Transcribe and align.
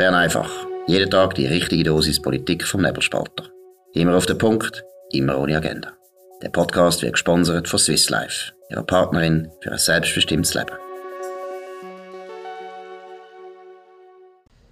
Bern 0.00 0.14
einfach. 0.14 0.50
Jeden 0.86 1.10
Tag 1.10 1.34
die 1.34 1.44
richtige 1.44 1.84
Dosis 1.84 2.22
Politik 2.22 2.66
vom 2.66 2.80
Nebelspalter. 2.80 3.50
Immer 3.92 4.16
auf 4.16 4.24
den 4.24 4.38
Punkt, 4.38 4.82
immer 5.10 5.38
ohne 5.38 5.58
Agenda. 5.58 5.92
Der 6.40 6.48
Podcast 6.48 7.02
wird 7.02 7.12
gesponsert 7.12 7.68
von 7.68 7.78
Swiss 7.78 8.08
Life, 8.08 8.54
ihrer 8.70 8.82
Partnerin 8.82 9.50
für 9.60 9.72
ein 9.72 9.76
selbstbestimmtes 9.76 10.54
Leben. 10.54 10.72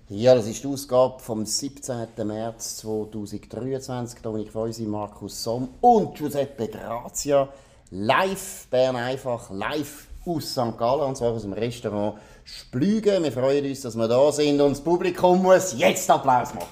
Ja, 0.09 0.35
das 0.35 0.46
ist 0.46 0.64
die 0.64 0.69
Ausgabe 0.69 1.21
vom 1.21 1.45
17. 1.45 2.07
März 2.25 2.79
2023. 2.79 4.23
Dominik 4.23 4.51
Feusi, 4.51 4.85
Markus 4.85 5.45
Somm 5.45 5.69
und 5.83 6.17
Giuseppe 6.17 6.69
Grazia. 6.69 7.51
Live, 7.91 8.67
Bern 8.71 8.97
einfach, 8.97 9.51
live 9.51 10.07
aus 10.25 10.53
St. 10.53 10.79
Gallen, 10.79 11.03
und 11.03 11.19
zwar 11.19 11.33
aus 11.33 11.43
dem 11.43 11.53
Restaurant 11.53 12.19
Splügen. 12.51 13.25
Wir 13.25 13.33
freuen 13.33 13.65
uns, 13.66 13.83
dass 13.83 13.95
wir 13.95 14.09
da 14.09 14.33
sind 14.33 14.59
und 14.61 14.70
das 14.70 14.80
Publikum 14.80 15.43
muss 15.43 15.75
jetzt 15.77 16.11
Applaus 16.11 16.55
machen. 16.55 16.66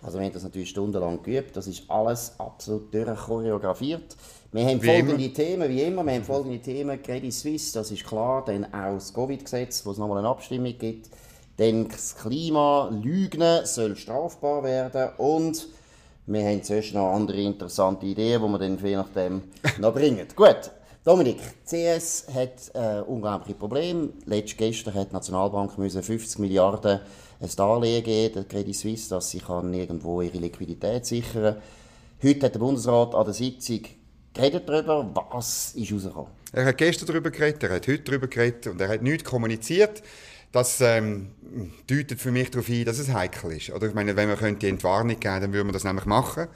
Also 0.00 0.18
wir 0.18 0.26
haben 0.26 0.32
das 0.32 0.44
natürlich 0.44 0.70
stundenlang 0.70 1.20
geübt. 1.24 1.56
Das 1.56 1.66
ist 1.66 1.90
alles 1.90 2.34
absolut 2.38 2.94
durchchoreografiert. 2.94 4.16
Wir 4.52 4.66
haben 4.66 4.80
Wie 4.80 4.86
folgende 4.86 5.32
Themen, 5.32 5.68
wie 5.68 5.82
immer. 5.82 6.06
Wir 6.06 6.12
haben 6.12 6.24
folgende 6.24 6.60
Themen. 6.60 7.02
Credit 7.02 7.32
Suisse, 7.32 7.74
das 7.74 7.90
ist 7.90 8.06
klar. 8.06 8.44
Dann 8.44 8.66
auch 8.66 8.94
das 8.94 9.12
Covid-Gesetz, 9.12 9.84
wo 9.84 9.90
es 9.90 9.98
nochmal 9.98 10.18
eine 10.18 10.28
Abstimmung 10.28 10.78
gibt. 10.78 11.08
Dann 11.56 11.88
das 11.88 12.16
Klima, 12.16 12.90
Lügen 12.90 13.64
soll 13.64 13.96
strafbar 13.96 14.62
werden. 14.64 15.10
Und 15.18 15.68
wir 16.26 16.44
haben 16.44 16.62
zuerst 16.62 16.94
noch 16.94 17.12
andere 17.12 17.40
interessante 17.40 18.06
Ideen, 18.06 18.42
die 18.42 18.48
wir 18.48 18.58
dann 18.58 18.78
je 18.78 18.96
nachdem 18.96 19.42
noch 19.78 19.94
bringen. 19.94 20.26
Gut. 20.34 20.70
Dominik, 21.04 21.38
CS 21.66 22.26
hat 22.32 22.74
äh, 22.74 23.02
unglaubliche 23.02 23.58
Probleme. 23.58 24.08
Letzt 24.24 24.56
gestern 24.56 24.94
hat 24.94 25.10
die 25.10 25.14
Nationalbank 25.14 25.76
müssen 25.76 26.02
50 26.02 26.38
Milliarden 26.38 27.00
ein 27.40 27.50
Darlehen 27.56 28.02
geben, 28.02 28.34
der 28.34 28.44
Credit 28.44 28.74
Suisse, 28.74 29.10
dass 29.10 29.30
sie 29.30 29.40
kann 29.40 29.74
irgendwo 29.74 30.22
ihre 30.22 30.38
Liquidität 30.38 31.04
sichern 31.04 31.56
Heute 32.22 32.46
hat 32.46 32.54
der 32.54 32.58
Bundesrat 32.58 33.14
an 33.14 33.24
der 33.26 33.34
Sitzung 33.34 33.80
geredet 34.32 34.66
darüber, 34.66 35.10
was 35.30 35.74
ist 35.74 35.92
rausgekommen. 35.92 36.30
Er 36.52 36.64
hat 36.64 36.78
gestern 36.78 37.06
darüber 37.06 37.30
geredet, 37.30 37.62
er 37.64 37.74
hat 37.74 37.86
heute 37.86 38.02
darüber 38.02 38.28
geredet 38.28 38.66
und 38.66 38.80
er 38.80 38.88
hat 38.88 39.02
nichts 39.02 39.24
kommuniziert. 39.24 40.02
Das 40.54 40.80
ähm, 40.80 41.30
deutet 41.88 42.20
für 42.20 42.30
mich 42.30 42.48
darauf 42.50 42.68
ein, 42.68 42.84
dass 42.84 43.00
es 43.00 43.12
heikel 43.12 43.50
ist. 43.52 43.70
Oder 43.70 43.88
ich 43.88 43.94
meine, 43.94 44.14
wenn 44.14 44.28
man 44.28 44.38
könnte 44.38 44.60
die 44.60 44.68
Entwarnung 44.68 45.18
geben, 45.18 45.40
dann 45.40 45.52
würde 45.52 45.64
man 45.64 45.72
das 45.72 45.82
nämlich 45.82 46.06
machen. 46.06 46.46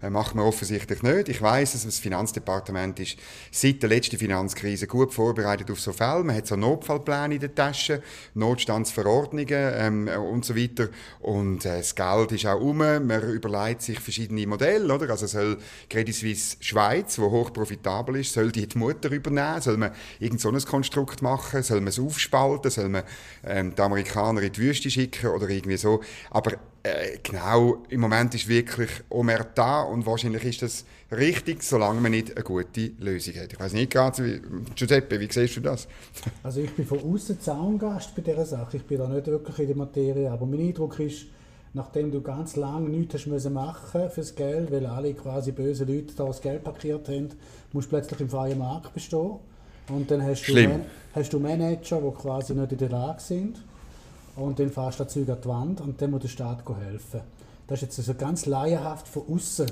Äh, 0.00 0.10
macht 0.10 0.36
man 0.36 0.44
offensichtlich 0.44 1.02
nicht. 1.02 1.28
Ich 1.28 1.42
weiß, 1.42 1.72
dass 1.72 1.84
das 1.84 1.98
Finanzdepartement 1.98 3.00
ist 3.00 3.16
seit 3.50 3.82
der 3.82 3.88
letzten 3.88 4.16
Finanzkrise 4.16 4.86
gut 4.86 5.12
vorbereitet 5.12 5.72
auf 5.72 5.80
so 5.80 5.92
Fälle. 5.92 6.22
Man 6.22 6.36
hat 6.36 6.46
so 6.46 6.54
Notfallpläne 6.54 7.34
in 7.34 7.40
der 7.40 7.52
Tasche, 7.52 8.00
Notstandsverordnungen 8.34 9.48
ähm, 9.50 10.08
und 10.08 10.44
so 10.44 10.54
weiter. 10.56 10.88
Und 11.18 11.64
äh, 11.64 11.78
das 11.78 11.96
Geld 11.96 12.30
ist 12.30 12.46
auch 12.46 12.60
um. 12.60 12.78
Man 12.78 13.22
überlegt 13.32 13.82
sich 13.82 13.98
verschiedene 13.98 14.46
Modelle, 14.46 14.94
oder? 14.94 15.10
Also 15.10 15.26
soll 15.26 15.58
Credit 15.90 16.14
Suisse 16.14 16.56
Schweiz, 16.60 17.18
wo 17.18 17.28
hoch 17.30 17.52
profitabel 17.52 18.20
ist, 18.20 18.34
soll 18.34 18.52
die 18.52 18.68
die 18.68 18.78
Mutter 18.78 19.10
übernehmen? 19.10 19.60
Soll 19.60 19.78
man 19.78 19.90
irgend 20.20 20.40
so 20.40 20.48
ein 20.48 20.64
Konstrukt 20.64 21.22
machen? 21.22 21.64
Soll 21.64 21.80
man 21.80 21.88
es 21.88 21.98
aufspalten? 21.98 22.70
Soll 22.70 22.88
man 22.88 23.02
ähm, 23.48 23.74
die 23.74 23.82
Amerikaner 23.82 24.42
in 24.42 24.52
die 24.52 24.60
Wüste 24.60 24.90
schicken 24.90 25.28
oder 25.28 25.48
irgendwie 25.48 25.76
so. 25.76 26.00
Aber 26.30 26.52
äh, 26.82 27.18
genau, 27.22 27.82
im 27.88 28.00
Moment 28.00 28.34
ist 28.34 28.48
wirklich 28.48 28.90
Omer 29.08 29.44
da 29.54 29.82
und 29.82 30.06
wahrscheinlich 30.06 30.44
ist 30.44 30.62
das 30.62 30.84
richtig, 31.10 31.62
solange 31.62 32.00
man 32.00 32.12
nicht 32.12 32.34
eine 32.34 32.44
gute 32.44 32.92
Lösung 32.98 33.34
hat. 33.34 33.52
Ich 33.52 33.60
weiß 33.60 33.72
nicht 33.72 33.90
ganz, 33.90 34.20
wie, 34.20 34.40
Giuseppe, 34.74 35.18
wie 35.18 35.28
siehst 35.30 35.56
du 35.56 35.60
das? 35.60 35.88
Also 36.42 36.60
ich 36.60 36.70
bin 36.74 36.86
von 36.86 37.00
außen 37.00 37.40
Zaungast 37.40 38.14
bei 38.14 38.22
dieser 38.22 38.46
Sache. 38.46 38.78
Ich 38.78 38.84
bin 38.84 38.98
da 38.98 39.08
nicht 39.08 39.26
wirklich 39.26 39.58
in 39.58 39.66
der 39.66 39.76
Materie, 39.76 40.30
aber 40.30 40.46
mein 40.46 40.60
Eindruck 40.60 40.98
ist, 41.00 41.26
nachdem 41.74 42.10
du 42.10 42.20
ganz 42.22 42.56
lange 42.56 42.88
nichts 42.88 43.14
hast 43.14 43.26
müssen 43.26 43.52
machen 43.52 44.10
fürs 44.10 44.34
Geld, 44.34 44.70
weil 44.70 44.86
alle 44.86 45.14
quasi 45.14 45.52
böse 45.52 45.84
Leute 45.84 46.14
da 46.16 46.26
das 46.26 46.40
Geld 46.40 46.64
parkiert 46.64 47.08
haben, 47.08 47.30
musst 47.72 47.86
du 47.86 47.96
plötzlich 47.96 48.20
im 48.20 48.28
freien 48.28 48.58
Markt 48.58 48.94
bestehen. 48.94 49.38
Und 49.88 50.10
dann 50.10 50.22
hast 50.22 50.46
du. 50.46 50.54
Man 50.54 50.84
hast 51.14 51.32
du 51.32 51.40
Manager, 51.40 52.00
die 52.00 52.10
quasi 52.22 52.54
nicht 52.54 52.72
in 52.72 52.78
der 52.78 52.90
Lage 52.90 53.20
sind. 53.20 53.62
Und 54.36 54.58
dann 54.58 54.70
fährst 54.70 55.00
du 55.00 55.04
das 55.04 55.12
Zeug 55.12 55.28
an 55.28 55.38
die 55.42 55.48
Wand 55.48 55.80
und 55.80 56.00
dann 56.00 56.10
muss 56.12 56.22
der 56.22 56.28
Staat 56.28 56.62
helfen. 56.80 57.20
Das 57.66 57.78
ist 57.78 57.82
jetzt 57.82 57.98
also 57.98 58.14
ganz 58.14 58.46
laienhaft 58.46 59.08
von 59.08 59.22
außen. 59.28 59.66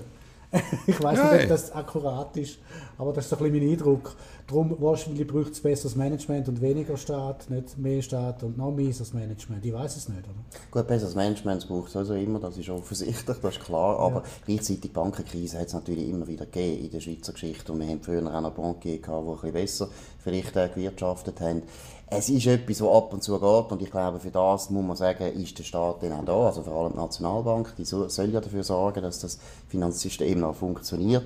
ich 0.86 1.02
weiß 1.02 1.32
nicht, 1.32 1.42
ob 1.42 1.48
das 1.48 1.72
akkurat 1.72 2.36
ist, 2.36 2.58
aber 2.98 3.12
das 3.12 3.24
ist 3.24 3.30
so 3.30 3.36
ein 3.36 3.50
bisschen 3.50 3.64
mein 3.64 3.72
Eindruck. 3.72 4.16
Darum 4.46 4.76
wahrscheinlich 4.78 5.26
braucht 5.26 5.52
es 5.52 5.60
besseres 5.60 5.96
Management 5.96 6.48
und 6.48 6.60
weniger 6.60 6.96
Staat, 6.96 7.50
nicht 7.50 7.76
mehr 7.78 8.00
Staat 8.00 8.42
und 8.42 8.56
noch 8.56 8.70
mieses 8.70 9.12
Management. 9.12 9.64
Ich 9.64 9.72
weiß 9.72 9.96
es 9.96 10.08
nicht. 10.08 10.20
Oder? 10.20 10.34
Gut, 10.70 10.86
besseres 10.86 11.14
Management 11.14 11.66
braucht 11.66 11.88
es 11.88 11.92
sowieso 11.94 12.14
immer, 12.14 12.38
das 12.38 12.56
ist 12.56 12.68
offensichtlich, 12.68 13.36
das 13.38 13.56
ist 13.56 13.64
klar. 13.64 13.98
Aber 13.98 14.22
gleichzeitig 14.44 14.82
die 14.82 14.88
Bankenkrise 14.88 15.58
hat 15.58 15.66
es 15.66 15.74
natürlich 15.74 16.08
immer 16.08 16.26
wieder 16.26 16.46
gegeben 16.46 16.84
in 16.84 16.90
der 16.90 17.00
Schweizer 17.00 17.32
Geschichte. 17.32 17.72
Und 17.72 17.80
wir 17.80 17.88
haben 17.88 18.00
früher 18.02 18.24
auch 18.32 18.40
noch 18.40 18.52
Bankier 18.52 19.00
gehabt, 19.00 19.26
die 19.26 19.30
ein 19.30 19.52
bisschen 19.52 19.52
besser 19.52 19.88
vielleicht 20.18 20.56
äh, 20.56 20.68
gewirtschaftet 20.68 21.40
haben. 21.40 21.62
Es 22.08 22.28
ist 22.28 22.46
etwas, 22.46 22.80
was 22.80 22.88
ab 22.96 23.12
und 23.12 23.22
zu 23.24 23.32
geht. 23.38 23.72
Und 23.72 23.82
ich 23.82 23.90
glaube, 23.90 24.20
für 24.20 24.30
das 24.30 24.70
muss 24.70 24.84
man 24.84 24.96
sagen, 24.96 25.24
ist 25.42 25.58
der 25.58 25.64
Staat 25.64 26.02
dann 26.02 26.12
auch 26.12 26.24
da. 26.24 26.46
Also 26.46 26.62
vor 26.62 26.74
allem 26.84 26.92
die 26.92 26.98
Nationalbank, 26.98 27.74
die 27.76 27.84
so- 27.84 28.08
soll 28.08 28.30
ja 28.30 28.40
dafür 28.40 28.62
sorgen, 28.62 29.02
dass 29.02 29.18
das 29.18 29.38
Finanzsystem 29.68 30.38
noch 30.38 30.54
funktioniert. 30.54 31.24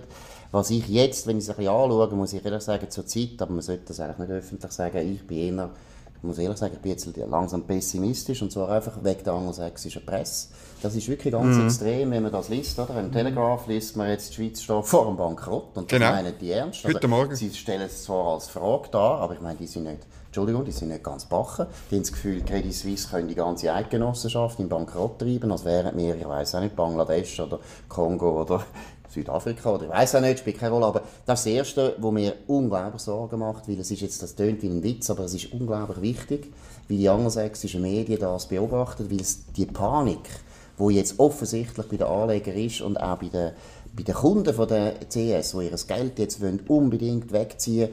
Was 0.53 0.71
ich 0.71 0.89
jetzt, 0.89 1.27
wenn 1.27 1.37
ich 1.39 1.45
es 1.45 1.51
ein 1.51 1.57
bisschen 1.57 1.73
anschaue, 1.73 2.09
muss 2.17 2.33
ich 2.33 2.45
ehrlich 2.45 2.63
sagen, 2.63 2.91
zur 2.91 3.07
Zeit, 3.07 3.41
aber 3.41 3.53
man 3.53 3.63
sollte 3.63 3.85
das 3.89 4.01
eigentlich 4.01 4.19
nicht 4.29 4.31
öffentlich 4.31 4.73
sagen, 4.73 5.15
ich 5.15 5.25
bin 5.27 5.59
eher, 5.59 5.71
ich 6.17 6.23
muss 6.25 6.39
ehrlich 6.39 6.59
sagen, 6.59 6.73
ich 6.75 6.81
bin 6.81 6.91
jetzt 6.93 7.07
langsam 7.29 7.63
pessimistisch, 7.63 8.43
und 8.43 8.51
zwar 8.51 8.71
einfach 8.71 8.95
wegen 9.05 9.23
der 9.23 9.33
angelsächsischen 9.35 10.05
Presse. 10.05 10.49
Das 10.83 10.97
ist 10.97 11.07
wirklich 11.09 11.33
ganz 11.33 11.57
extrem, 11.59 12.11
wenn 12.11 12.23
man 12.25 12.33
das 12.33 12.49
liest, 12.49 12.79
oder? 12.81 12.99
Im 12.99 13.13
Telegraph 13.13 13.67
liest 13.69 13.97
man 13.97 14.09
jetzt, 14.09 14.31
die 14.31 14.35
Schweiz 14.35 14.61
steht 14.63 14.85
vor 14.87 15.07
dem 15.07 15.17
Bankrott, 15.17 15.77
und 15.77 15.93
das 15.93 15.99
Genau. 15.99 16.11
meinen 16.11 16.33
die 16.41 16.51
ernst. 16.51 16.85
Also, 16.85 16.97
Heute 16.97 17.07
Morgen. 17.07 17.37
Sie 17.37 17.51
stellen 17.55 17.83
es 17.83 18.03
zwar 18.05 18.33
als 18.35 18.49
Frage 18.49 18.89
dar, 18.91 19.19
aber 19.21 19.35
ich 19.35 19.41
meine, 19.41 19.57
die 19.59 19.67
sind 19.69 19.85
nicht, 19.85 20.01
Entschuldigung, 20.31 20.65
die 20.65 20.71
sind 20.71 20.91
nicht 20.91 21.03
ganz 21.03 21.25
bachen. 21.25 21.67
Die 21.91 21.97
haben 21.97 22.03
das 22.05 22.13
Gefühl, 22.13 22.41
Credit 22.43 22.73
Suisse 22.73 23.09
können 23.09 23.27
die 23.27 23.35
ganze 23.35 23.73
Eidgenossenschaft 23.73 24.61
in 24.61 24.69
Bankrott 24.69 25.19
treiben, 25.19 25.51
als 25.51 25.65
wären 25.65 25.99
wir, 25.99 26.15
ich 26.15 26.29
weiß 26.29 26.55
auch 26.55 26.61
nicht, 26.61 26.77
Bangladesch 26.77 27.41
oder 27.41 27.59
Kongo 27.89 28.43
oder 28.43 28.65
Südafrika 29.09 29.75
oder 29.75 29.87
ich 29.87 29.91
weiß 29.91 30.15
auch 30.15 30.21
nicht, 30.21 30.39
spielt 30.39 30.61
keine 30.61 30.75
Rolle. 30.75 30.87
Aber 30.87 31.03
das 31.27 31.41
ist 31.41 31.47
das 31.47 31.53
Erste, 31.53 31.97
was 31.99 32.13
mir 32.13 32.35
unglaublich 32.47 33.03
Sorgen 33.03 33.41
macht, 33.41 33.67
weil 33.67 33.81
es 33.81 33.91
ist 33.91 34.03
jetzt, 34.03 34.23
das 34.23 34.37
tönt 34.37 34.63
wie 34.63 34.69
ein 34.69 34.85
Witz, 34.85 35.11
aber 35.11 35.25
es 35.25 35.35
ist 35.35 35.53
unglaublich 35.53 36.01
wichtig, 36.01 36.53
wie 36.87 36.99
die 36.99 37.09
angelsächsischen 37.09 37.83
Medien 37.83 38.21
das 38.21 38.47
beobachten, 38.47 39.11
weil 39.11 39.21
es 39.21 39.47
die 39.57 39.67
Panik, 39.67 40.31
wo 40.77 40.91
jetzt 40.91 41.19
offensichtlich 41.19 41.89
bei 41.89 41.97
den 41.97 42.07
Anlegern 42.07 42.55
ist 42.55 42.83
und 42.83 42.99
auch 42.99 43.19
bei 43.19 43.27
den, 43.27 43.51
bei 43.97 44.05
den 44.05 44.15
Kunden 44.15 44.55
von 44.55 44.69
der 44.69 44.95
CS, 45.09 45.57
die 45.59 45.65
ihr 45.65 45.77
Geld 45.89 46.21
jetzt 46.21 46.41
wollen, 46.41 46.61
unbedingt 46.69 47.33
wegziehen 47.33 47.89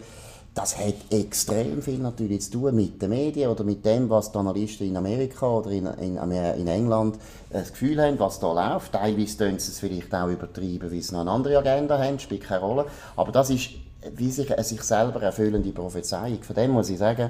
das 0.57 0.75
hat 0.77 0.95
extrem 1.11 1.83
viel 1.83 1.99
natürlich 1.99 2.41
zu 2.41 2.51
tun 2.51 2.75
mit 2.75 2.99
den 2.99 3.11
Medien 3.11 3.51
oder 3.51 3.63
mit 3.63 3.85
dem, 3.85 4.09
was 4.09 4.31
die 4.31 4.39
Analysten 4.39 4.87
in 4.87 4.97
Amerika 4.97 5.47
oder 5.47 5.69
in, 5.69 5.85
in, 5.85 6.17
in 6.17 6.67
England 6.67 7.15
äh, 7.51 7.59
das 7.59 7.71
Gefühl 7.71 8.01
haben, 8.01 8.17
was 8.17 8.39
da 8.39 8.51
läuft. 8.51 8.93
Teilweise 8.93 9.37
tun 9.37 9.59
sie 9.59 9.71
es 9.71 9.79
vielleicht 9.79 10.13
auch 10.15 10.27
übertreiben, 10.27 10.91
weil 10.91 11.01
sie 11.01 11.13
noch 11.13 11.21
eine 11.21 11.31
andere 11.31 11.59
Agenda 11.59 11.99
haben, 11.99 12.17
spielt 12.17 12.43
keine 12.43 12.61
Rolle. 12.61 12.85
Aber 13.15 13.31
das 13.31 13.51
ist 13.51 13.69
wie 14.15 14.31
sich 14.31 14.51
eine 14.51 14.63
sich 14.63 14.81
selber 14.81 15.21
erfüllende 15.21 15.71
Prophezeiung. 15.71 16.41
Von 16.41 16.55
dem 16.55 16.71
muss 16.71 16.89
ich 16.89 16.97
sagen, 16.97 17.29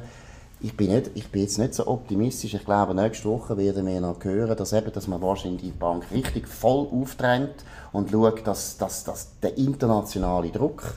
ich 0.59 0.75
bin, 0.75 0.91
nicht, 0.91 1.11
ich 1.13 1.29
bin 1.29 1.41
jetzt 1.41 1.59
nicht 1.59 1.73
so 1.73 1.85
optimistisch. 1.85 2.53
Ich 2.53 2.65
glaube, 2.65 2.95
nächste 2.95 3.29
Woche 3.29 3.57
werden 3.57 3.85
wir 3.85 4.01
noch 4.01 4.23
hören, 4.23 4.55
dass, 4.55 4.73
eben, 4.73 4.91
dass 4.91 5.07
man 5.07 5.21
wahrscheinlich 5.21 5.61
die 5.61 5.71
Bank 5.71 6.05
richtig 6.11 6.47
voll 6.47 6.88
auftrennt 6.91 7.63
und 7.91 8.09
schaut, 8.09 8.45
dass, 8.47 8.77
dass, 8.77 9.03
dass 9.03 9.39
der 9.41 9.57
internationale 9.57 10.50
Druck, 10.50 10.95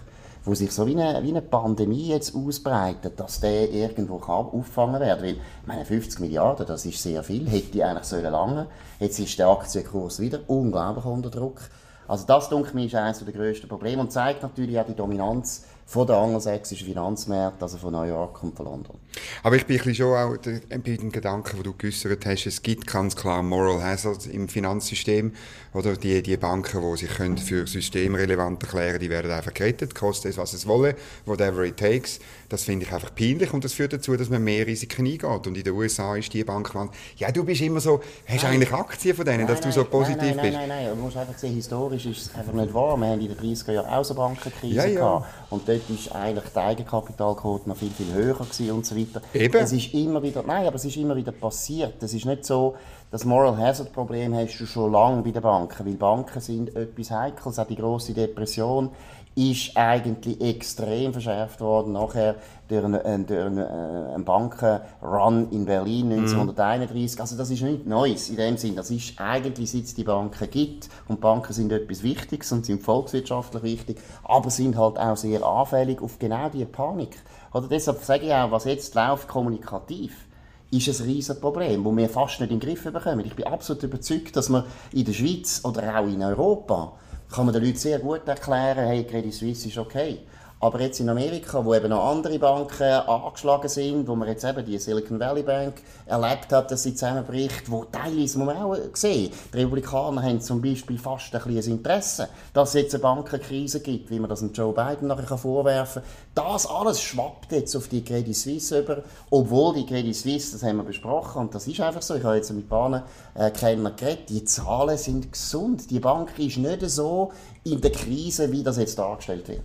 wo 0.50 0.55
sich 0.56 0.73
so 0.73 0.85
wie 0.85 1.00
eine, 1.00 1.23
wie 1.23 1.29
eine 1.29 1.43
Pandemie 1.43 2.08
jetzt 2.08 2.35
ausbreitet, 2.35 3.20
dass 3.20 3.38
der 3.38 3.70
irgendwo 3.70 4.19
kann 4.19 4.47
auffangen 4.47 5.00
werden 5.00 5.23
Weil, 5.23 5.35
ich 5.35 5.67
meine, 5.67 5.85
50 5.85 6.19
Milliarden, 6.19 6.67
das 6.67 6.85
ist 6.85 7.00
sehr 7.00 7.23
viel, 7.23 7.49
hätte 7.49 7.87
eigentlich 7.87 8.05
sollen 8.06 8.32
lange. 8.32 8.67
Jetzt 8.99 9.20
ist 9.20 9.38
der 9.38 9.47
Aktienkurs 9.47 10.19
wieder 10.19 10.41
unglaublich 10.49 11.05
unter 11.05 11.31
Druck. 11.31 11.61
Also 12.08 12.26
das, 12.26 12.49
denke 12.49 12.76
ich, 12.81 12.87
ist 12.87 12.97
eines 12.97 13.25
der 13.25 13.32
grössten 13.32 13.69
Probleme 13.69 14.02
und 14.02 14.11
zeigt 14.11 14.43
natürlich 14.43 14.76
auch 14.81 14.87
die 14.87 14.97
Dominanz 14.97 15.67
von 15.91 16.07
den 16.07 16.15
angelsächsischen 16.15 16.87
Finanzmärkten, 16.87 17.63
also 17.63 17.77
von 17.77 17.93
New 17.93 18.05
York 18.05 18.41
und 18.45 18.57
von 18.57 18.67
London. 18.67 18.97
Aber 19.43 19.57
ich 19.57 19.67
bin 19.67 19.77
ein 19.77 19.85
bisschen 19.85 20.07
schon 20.07 20.17
auch 20.17 20.37
bei 20.39 20.97
dem 20.97 21.11
Gedanken, 21.11 21.57
den 21.57 21.65
du 21.65 21.73
geäußert 21.77 22.25
hast, 22.27 22.47
es 22.47 22.63
gibt 22.63 22.87
ganz 22.87 23.17
klar 23.17 23.43
Moral 23.43 23.83
Hazard 23.83 24.25
im 24.27 24.49
Finanzsystem. 24.49 25.33
Oder 25.73 25.97
die, 25.97 26.23
die 26.23 26.37
Banken, 26.37 26.81
die 26.81 26.97
sich 26.97 27.11
können 27.11 27.39
für 27.39 27.67
systemrelevant 27.67 28.63
erklären 28.63 28.99
die 29.01 29.11
werden 29.11 29.31
einfach 29.31 29.55
gerettet, 29.55 29.95
kostet 29.95 30.33
es, 30.33 30.39
was 30.39 30.53
es 30.53 30.67
wolle, 30.67 30.95
whatever 31.27 31.65
it 31.65 31.77
takes. 31.77 32.21
Das 32.49 32.65
finde 32.65 32.87
ich 32.87 32.93
einfach 32.93 33.15
peinlich 33.15 33.53
und 33.53 33.65
das 33.65 33.73
führt 33.73 33.93
dazu, 33.93 34.17
dass 34.17 34.29
man 34.31 34.43
mehr 34.43 34.67
Risiken 34.67 35.07
eingeht. 35.07 35.25
Und 35.25 35.57
in 35.57 35.63
den 35.63 35.73
USA 35.73 36.17
ist 36.17 36.33
die 36.33 36.45
Bank, 36.45 36.73
ja, 37.17 37.31
du 37.31 37.45
bist 37.45 37.61
immer 37.61 37.81
so, 37.81 38.01
hast 38.27 38.43
nein. 38.43 38.55
eigentlich 38.55 38.73
Aktien 38.73 39.15
von 39.15 39.25
denen, 39.25 39.39
nein, 39.39 39.47
dass 39.47 39.61
du 39.61 39.71
so 39.71 39.85
positiv 39.85 40.19
nein, 40.19 40.37
nein, 40.37 40.43
bist? 40.43 40.55
Nein, 40.55 40.69
nein, 40.69 40.85
nein, 40.87 40.97
du 40.97 41.03
musst 41.03 41.17
einfach 41.17 41.39
sehen, 41.39 41.55
historisch 41.55 42.07
ist 42.07 42.23
es 42.23 42.35
einfach 42.35 42.53
nicht 42.53 42.75
wahr. 42.75 42.97
Wir 42.97 43.07
haben 43.07 43.21
in 43.21 43.29
den 43.29 43.39
30er 43.39 43.73
Jahren 43.73 43.87
auch 43.87 44.05
so 44.05 44.15
Bankenkrise 44.15 44.75
ja, 44.75 44.87
ja. 44.87 44.95
gehabt. 44.95 45.27
Und 45.51 45.69
dort 45.69 45.80
ist 45.88 46.15
eigentlich 46.15 46.53
die 46.53 46.59
Eigenkapitalquote 46.59 47.69
noch 47.69 47.77
viel, 47.77 47.91
viel 47.91 48.12
höher 48.12 48.35
gewesen 48.35 48.71
und 48.73 48.85
so 48.85 48.97
weiter. 48.97 49.23
Eben. 49.32 49.56
Es 49.56 49.73
ist 49.73 49.94
immer 49.94 50.23
wieder, 50.23 50.43
nein, 50.43 50.67
aber 50.67 50.77
es 50.77 50.85
ist 50.85 50.97
immer 50.97 51.17
wieder 51.17 51.32
passiert. 51.32 52.03
Es 52.03 52.12
ist 52.12 52.27
nicht 52.27 52.44
so, 52.44 52.75
das 53.11 53.25
Moral 53.25 53.56
Hazard 53.56 53.93
Problem 53.93 54.35
hast 54.35 54.59
du 54.59 54.67
schon 54.67 54.93
lange 54.93 55.23
bei 55.23 55.31
den 55.31 55.43
Banken, 55.43 55.87
weil 55.87 55.94
Banken 55.94 56.41
sind 56.41 56.77
etwas 56.77 57.11
Heikles. 57.11 57.59
Auch 57.59 57.67
die 57.67 57.77
große 57.77 58.12
Depression 58.12 58.91
ist 59.37 59.77
eigentlich 59.77 60.41
extrem 60.41 61.12
verschärft 61.12 61.61
worden 61.61 61.93
nachher 61.93 62.37
durch 62.69 62.85
einen, 62.85 62.94
äh, 62.94 63.19
durch 63.21 63.47
einen, 63.47 63.59
äh, 63.59 64.15
einen 64.15 64.25
Bankenrun 64.25 65.50
in 65.50 65.65
Berlin 65.65 66.09
1931. 66.09 67.17
Mhm. 67.17 67.21
Also 67.21 67.37
das 67.37 67.50
ist 67.50 67.62
nichts 67.62 67.87
Neues 67.87 68.29
in 68.29 68.37
dem 68.37 68.56
Sinn. 68.56 68.77
Das 68.77 68.91
ist 68.91 69.21
eigentlich, 69.21 69.71
seit 69.71 69.85
es 69.85 69.94
die 69.94 70.05
Banken 70.05 70.50
gibt 70.50 70.88
und 71.09 71.21
Banken 71.21 71.53
sind 71.53 71.73
etwas 71.73 72.03
Wichtiges 72.03 72.50
und 72.53 72.67
sind 72.67 72.82
volkswirtschaftlich 72.82 73.62
wichtig, 73.62 74.00
aber 74.25 74.50
sind 74.50 74.77
halt 74.77 74.99
auch 74.99 75.17
sehr 75.17 75.44
anfällig 75.44 76.03
auf 76.03 76.19
genau 76.19 76.49
diese 76.49 76.67
Panik. 76.67 77.17
Oder 77.53 77.69
deshalb 77.69 78.03
sage 78.03 78.26
ich 78.26 78.35
auch, 78.35 78.50
was 78.50 78.65
jetzt 78.65 78.94
läuft 78.94 79.29
kommunikativ 79.29 80.26
ist 80.73 81.00
ein 81.00 81.06
riesiges 81.06 81.41
Problem, 81.41 81.83
das 81.83 81.97
wir 81.97 82.09
fast 82.09 82.41
nicht 82.41 82.53
in 82.53 82.61
den 82.61 82.69
Griff 82.69 82.85
bekommen. 82.85 83.25
Ich 83.26 83.35
bin 83.35 83.47
absolut 83.47 83.83
überzeugt, 83.83 84.37
dass 84.37 84.49
man 84.49 84.65
in 84.93 85.05
der 85.05 85.12
Schweiz 85.12 85.62
oder 85.65 85.99
auch 85.99 86.06
in 86.06 86.23
Europa 86.23 86.93
kann 87.31 87.47
man 87.47 87.55
den 87.55 87.65
Leuten 87.65 87.79
sehr 87.79 87.99
gut 87.99 88.27
erklären, 88.27 88.87
hey, 88.87 89.05
Credit 89.05 89.32
Suisse 89.32 89.69
ist 89.69 89.79
okay. 89.79 90.19
Aber 90.62 90.79
jetzt 90.83 91.01
in 91.01 91.09
Amerika, 91.09 91.65
wo 91.65 91.75
eben 91.75 91.89
noch 91.89 92.05
andere 92.05 92.39
Banken 92.39 92.83
angeschlagen 92.83 93.69
sind, 93.71 94.07
wo 94.07 94.15
man 94.15 94.29
jetzt 94.29 94.45
eben 94.45 94.62
die 94.62 94.77
Silicon 94.77 95.19
Valley 95.19 95.43
Bank 95.43 95.81
erlebt 96.05 96.53
hat, 96.53 96.71
dass 96.71 96.83
sie 96.83 96.95
zusammenbricht, 96.95 97.71
wo 97.71 97.85
teilweise, 97.85 98.39
muss 98.39 98.47
man 98.47 98.57
auch 98.59 98.77
sehen, 98.93 99.33
die 99.55 99.57
Republikaner 99.57 100.23
haben 100.23 100.39
zum 100.43 100.61
Beispiel 100.61 100.99
fast 100.99 101.35
ein 101.35 101.43
bisschen 101.43 101.79
Interesse, 101.79 102.29
dass 102.53 102.71
es 102.71 102.75
jetzt 102.75 102.95
eine 102.95 103.03
Bankenkrise 103.03 103.81
gibt, 103.81 104.11
wie 104.11 104.21
man 104.21 104.29
das 104.29 104.45
Joe 104.53 104.75
Biden 104.75 105.09
nachher 105.09 105.39
vorwerfen 105.39 106.03
kann. 106.35 106.45
Das 106.53 106.67
alles 106.67 107.01
schwappt 107.01 107.53
jetzt 107.53 107.75
auf 107.75 107.89
die 107.89 108.05
Credit 108.05 108.37
Suisse 108.37 108.81
über, 108.81 109.03
obwohl 109.31 109.77
die 109.77 109.87
Credit 109.87 110.15
Suisse, 110.15 110.53
das 110.53 110.62
haben 110.62 110.77
wir 110.77 110.85
besprochen, 110.85 111.41
und 111.41 111.55
das 111.55 111.67
ist 111.67 111.81
einfach 111.81 112.03
so, 112.03 112.17
ich 112.17 112.25
habe 112.25 112.37
jetzt 112.37 112.53
mit 112.53 112.69
paar 112.69 113.07
äh, 113.35 113.51
Kellner 113.51 113.93
geredet, 113.93 114.29
die 114.29 114.45
Zahlen 114.45 114.99
sind 114.99 115.33
gesund. 115.33 115.91
Die 115.91 116.01
Bank 116.01 116.39
ist 116.39 116.59
nicht 116.59 116.83
so 116.91 117.33
in 117.65 117.81
der 117.81 117.93
Krise, 117.93 118.53
wie 118.53 118.62
das 118.62 118.77
jetzt 118.77 118.99
dargestellt 118.99 119.49
wird. 119.49 119.62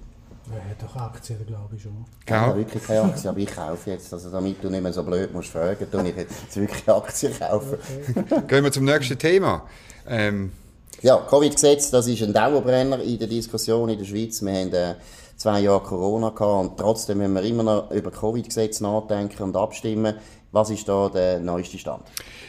Er 0.54 0.70
hat 0.70 0.82
doch 0.82 0.96
Aktien, 1.02 1.46
glaube 1.46 1.76
ich 1.76 1.82
schon. 1.82 2.06
Ich 2.26 2.32
habe 2.32 2.60
wirklich 2.60 2.84
keine 2.84 3.02
Aktien, 3.02 3.30
aber 3.30 3.40
ich 3.40 3.56
kaufe 3.56 3.90
jetzt. 3.90 4.14
Also 4.14 4.30
damit 4.30 4.64
du 4.64 4.70
nicht 4.70 4.84
mehr 4.84 4.94
so 4.94 5.04
blöd 5.04 5.34
musst 5.34 5.50
fragen, 5.50 5.90
tue 5.90 6.10
ich 6.10 6.16
jetzt 6.16 6.56
wirklich 6.56 6.88
Aktien 6.88 7.38
kaufen. 7.38 7.78
Okay. 8.10 8.42
Gehen 8.48 8.64
wir 8.64 8.72
zum 8.72 8.86
nächsten 8.86 9.18
Thema. 9.18 9.64
Ähm. 10.08 10.52
Ja, 11.02 11.18
Covid-Gesetz, 11.18 11.92
das 11.92 12.08
ist 12.08 12.22
ein 12.24 12.34
Dauerbrenner 12.34 13.00
in 13.02 13.20
der 13.20 13.28
Diskussion 13.28 13.90
in 13.90 13.98
der 13.98 14.06
Schweiz. 14.06 14.42
Wir 14.42 14.54
haben 14.54 14.74
äh, 14.74 14.96
zwei 15.36 15.60
Jahre 15.60 15.82
Corona 15.82 16.30
gehabt 16.30 16.72
und 16.72 16.78
trotzdem 16.78 17.18
müssen 17.18 17.34
wir 17.34 17.44
immer 17.44 17.64
noch 17.64 17.92
über 17.92 18.12
Covid-Gesetz 18.12 18.82
nachdenken 18.82 19.44
und 19.44 19.58
abstimmen. 19.58 20.16
Was 20.56 20.70
ist 20.70 20.88
da 20.88 21.10
der 21.10 21.42
neueste 21.42 21.78
Stand? 21.78 22.04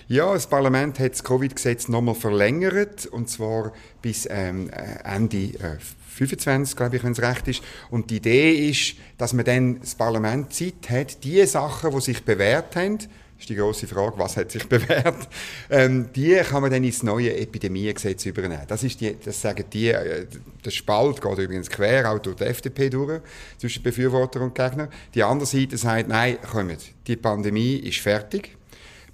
Ja, 0.06 0.32
das 0.32 0.47
Parlament 0.47 1.00
hat 1.00 1.11
das 1.11 1.25
Covid-Gesetz 1.25 1.88
nochmal 1.88 2.14
verlängert 2.14 3.06
und 3.06 3.29
zwar 3.29 3.73
bis 4.00 4.29
ähm, 4.31 4.70
äh, 4.70 5.03
Ende 5.03 5.37
äh, 5.58 5.79
25, 6.11 6.76
glaube 6.76 6.99
ich, 6.99 7.03
wenn 7.03 7.11
es 7.11 7.20
recht 7.20 7.49
ist. 7.49 7.64
Und 7.91 8.11
die 8.11 8.19
Idee 8.19 8.70
ist, 8.70 8.94
dass 9.19 9.32
man 9.32 9.44
dann 9.44 9.81
das 9.81 9.97
Parlament 9.97 10.53
Zeit 10.53 10.88
hat, 10.88 11.25
die 11.25 11.44
Sachen, 11.47 11.91
die 11.91 12.00
sich 12.00 12.25
bewährt 12.25 12.76
haben, 12.76 12.99
ist 13.38 13.48
die 13.48 13.54
große 13.54 13.86
Frage, 13.86 14.18
was 14.18 14.36
hat 14.36 14.50
sich 14.50 14.64
bewährt, 14.68 15.28
ähm, 15.70 16.08
die 16.14 16.34
kann 16.36 16.62
man 16.62 16.70
dann 16.70 16.84
ins 16.84 17.02
neue 17.02 17.36
Epidemiegesetz 17.36 18.26
übernehmen. 18.26 18.62
Das 18.66 18.82
ist 18.82 19.00
die, 19.00 19.16
das 19.22 19.40
sagen 19.40 19.64
die, 19.72 19.88
äh, 19.88 20.26
der 20.64 20.70
Spalt 20.70 21.20
geht 21.20 21.38
übrigens 21.38 21.70
quer, 21.70 22.10
auch 22.10 22.18
durch 22.18 22.36
die 22.36 22.44
FDP 22.44 22.90
durch, 22.90 23.20
zwischen 23.58 23.82
Befürworter 23.82 24.40
und 24.40 24.54
Gegner. 24.54 24.88
Die 25.14 25.22
andere 25.22 25.46
Seite 25.46 25.76
sagt, 25.76 26.08
nein, 26.08 26.38
kommt, 26.50 26.78
die 27.06 27.16
Pandemie 27.16 27.76
ist 27.76 27.98
fertig. 27.98 28.56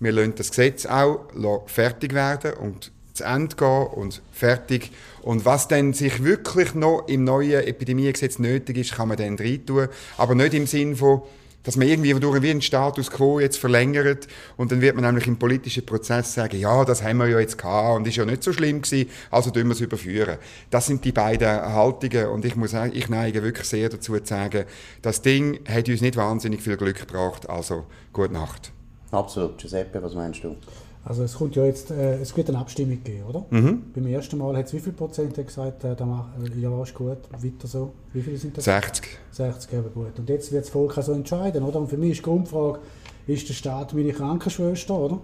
Wir 0.01 0.13
lassen 0.13 0.35
das 0.37 0.51
Gesetz 0.51 0.87
auch 0.87 1.27
fertig 1.67 2.13
werden 2.13 2.55
und 2.55 2.91
zu 3.15 3.25
Ende 3.25 3.55
gehen 3.57 3.87
und 3.87 4.23
fertig. 4.33 4.91
Und 5.23 5.45
was 5.45 5.69
dann 5.69 5.93
sich 5.93 6.25
wirklich 6.25 6.75
noch 6.75 7.07
im 7.09 7.25
neuen 7.25 7.63
Epidemiegesetz 7.63 8.39
nötig 8.39 8.79
ist, 8.79 8.95
kann 8.95 9.09
man 9.09 9.17
dann 9.17 9.37
reintun. 9.37 9.89
Aber 10.17 10.35
nicht 10.35 10.55
im 10.55 10.67
Sinn 10.67 10.97
von, 10.97 11.23
dass 11.63 11.77
man 11.77 11.89
irgendwie 11.89 12.13
durch 12.15 12.43
wie 12.43 12.51
einen 12.51 12.63
Status 12.63 13.11
quo 13.11 13.41
jetzt 13.41 13.59
verlängert 13.59 14.29
und 14.57 14.73
dann 14.73 14.81
wird 14.81 14.95
man 14.97 15.05
nämlich 15.05 15.27
im 15.27 15.39
politischen 15.39 15.87
Prozess 15.87 16.35
sagen, 16.35 16.59
ja, 16.59 16.85
das 16.85 17.03
haben 17.03 17.19
wir 17.19 17.29
ja 17.29 17.41
jetzt 17.41 17.59
gehabt 17.59 17.97
und 17.97 18.07
ist 18.07 18.17
ja 18.17 18.25
nicht 18.25 18.43
so 18.43 18.53
schlimm 18.53 18.83
gewesen, 18.83 19.09
also 19.31 19.51
tun 19.51 19.65
wir 19.65 19.73
es 19.73 19.81
überführen. 19.81 20.39
Das 20.71 20.87
sind 20.87 21.05
die 21.05 21.13
beiden 21.13 21.49
Haltungen 21.49 22.27
und 22.29 22.45
ich 22.45 22.57
muss 22.57 22.73
sagen, 22.73 22.93
ich 22.95 23.09
neige 23.09 23.43
wirklich 23.43 23.67
sehr 23.67 23.89
dazu 23.89 24.19
zu 24.19 24.27
sagen, 24.27 24.65
das 25.03 25.23
Ding 25.23 25.61
hat 25.69 25.89
uns 25.89 26.01
nicht 26.01 26.17
wahnsinnig 26.17 26.63
viel 26.63 26.77
Glück 26.77 26.99
gebracht, 26.99 27.49
also 27.49 27.87
gute 28.13 28.33
Nacht. 28.33 28.73
Absolut. 29.11 29.59
Giuseppe, 29.59 30.03
was 30.03 30.15
meinst 30.15 30.43
du? 30.43 30.57
Also 31.05 31.25
es 31.25 31.35
kommt 31.35 31.57
ja 31.57 31.65
jetzt, 31.65 31.91
äh, 31.91 32.21
es 32.21 32.37
wird 32.37 32.49
eine 32.49 32.59
Abstimmung 32.59 33.03
geben, 33.03 33.25
oder? 33.29 33.45
Mhm. 33.51 33.93
Beim 33.93 34.07
ersten 34.07 34.39
Mal 34.39 34.57
hat 34.57 34.67
es 34.67 34.73
wie 34.73 34.79
viel 34.79 34.93
Prozent 34.93 35.35
gesagt, 35.35 35.83
äh, 35.83 35.97
da 35.97 36.33
äh, 36.41 36.61
ja 36.61 36.83
ist 36.83 36.95
gut, 36.95 37.19
weiter 37.33 37.67
so. 37.67 37.93
Wie 38.13 38.23
viele 38.23 38.37
sind 38.37 38.57
das? 38.57 38.65
60. 38.65 39.09
60, 39.33 39.73
eben 39.73 39.93
gut. 39.93 40.19
Und 40.19 40.29
jetzt 40.29 40.53
wird 40.53 40.65
das 40.65 40.71
Volk 40.71 40.97
also 40.97 41.13
entscheiden, 41.13 41.65
oder? 41.65 41.81
Und 41.81 41.89
für 41.89 41.97
mich 41.97 42.13
ist 42.13 42.19
die 42.19 42.23
Grundfrage, 42.23 42.79
ist 43.27 43.49
der 43.49 43.55
Staat 43.55 43.95
meine 43.95 44.13
Krankenschwester, 44.13 44.97
oder? 44.97 45.19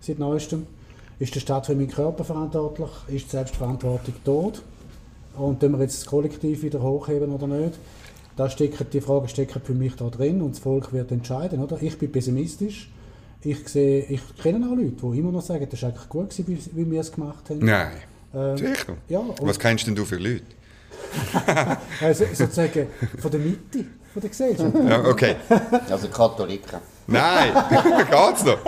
Seit 0.00 0.18
neuestem. 0.18 0.66
Ist 1.18 1.34
der 1.34 1.40
Staat 1.40 1.66
für 1.66 1.74
meinen 1.74 1.88
Körper 1.90 2.24
verantwortlich? 2.24 2.90
Ist 3.08 3.26
die 3.26 3.30
Selbstverantwortung 3.30 4.14
tot? 4.24 4.62
Und 5.36 5.60
können 5.60 5.74
wir 5.74 5.82
jetzt 5.82 6.00
das 6.00 6.06
Kollektiv 6.06 6.62
wieder 6.62 6.82
hochheben 6.82 7.30
oder 7.32 7.46
nicht? 7.46 7.78
Da 8.36 8.48
stecken, 8.48 8.86
die 8.90 9.00
Fragen 9.02 9.28
stecken 9.28 9.60
für 9.62 9.74
mich 9.74 9.94
da 9.94 10.08
drin 10.08 10.40
und 10.40 10.52
das 10.52 10.58
Volk 10.58 10.92
wird 10.92 11.12
entscheiden, 11.12 11.62
oder? 11.62 11.80
Ich 11.82 11.98
bin 11.98 12.10
pessimistisch 12.10 12.90
ich 13.44 13.68
sehe, 13.68 14.04
ich 14.08 14.20
kenne 14.40 14.66
auch 14.66 14.76
Leute, 14.76 14.92
die 15.12 15.18
immer 15.18 15.32
noch 15.32 15.42
sagen, 15.42 15.66
das 15.68 15.82
war 15.82 15.90
eigentlich 15.90 16.08
gut, 16.08 16.30
gewesen, 16.30 16.70
wie, 16.74 16.84
wie 16.86 16.90
wir 16.90 17.00
es 17.00 17.12
gemacht 17.12 17.50
haben. 17.50 17.58
Nein. 17.60 17.92
Ähm, 18.34 18.56
Sicher? 18.56 18.96
Ja, 19.08 19.22
Was 19.40 19.58
kennst 19.58 19.86
denn 19.86 19.94
du 19.94 20.04
für 20.04 20.16
Leute? 20.16 20.44
also, 22.00 22.24
sozusagen 22.32 22.86
von 23.18 23.30
der 23.30 23.40
Mitte 23.40 23.84
von 24.12 24.20
der 24.20 24.30
Gesellschaft. 24.30 24.74
Ja, 24.88 25.04
okay. 25.04 25.36
Also 25.88 26.08
Katholiken. 26.08 26.80
Nein, 27.06 27.52
geht's 28.10 28.44
noch? 28.44 28.58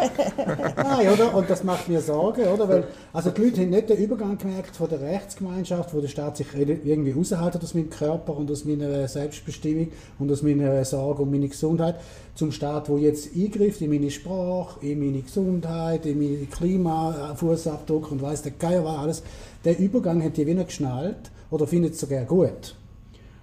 Nein, 0.76 1.08
oder? 1.08 1.34
Und 1.34 1.48
das 1.48 1.62
macht 1.62 1.88
mir 1.88 2.00
Sorgen, 2.00 2.46
oder? 2.46 2.68
Weil, 2.68 2.84
also 3.12 3.30
die 3.30 3.42
Leute 3.42 3.60
haben 3.60 3.70
nicht 3.70 3.88
den 3.88 3.98
Übergang 3.98 4.36
gemerkt 4.38 4.76
von 4.76 4.88
der 4.88 5.00
Rechtsgemeinschaft, 5.00 5.94
wo 5.94 6.00
der 6.00 6.08
Staat 6.08 6.36
sich 6.36 6.48
irgendwie 6.54 7.12
raushält 7.12 7.62
aus 7.62 7.74
meinem 7.74 7.90
Körper 7.90 8.36
und 8.36 8.50
aus 8.50 8.64
meiner 8.64 9.06
Selbstbestimmung 9.06 9.88
und 10.18 10.32
aus 10.32 10.42
meiner 10.42 10.84
Sorge 10.84 11.22
um 11.22 11.30
meine 11.30 11.48
Gesundheit, 11.48 11.96
zum 12.34 12.50
Staat, 12.50 12.88
wo 12.88 12.96
jetzt 12.96 13.30
eingreift 13.36 13.80
in 13.80 13.90
meine 13.90 14.10
Sprache, 14.10 14.84
in 14.84 14.98
meine 14.98 15.22
Gesundheit, 15.22 16.04
in 16.04 16.18
meinen 16.18 16.50
Klimafußabdruck 16.50 18.10
und 18.10 18.22
weiss 18.22 18.42
der 18.42 18.52
Geier 18.52 18.84
was 18.84 18.98
alles. 18.98 19.22
Der 19.64 19.78
Übergang 19.78 20.22
hat 20.22 20.36
die 20.36 20.46
wieder 20.46 20.64
geschnallt 20.64 21.30
oder 21.50 21.66
findet 21.66 21.94
es 21.94 22.00
sogar 22.00 22.24
gut. 22.24 22.74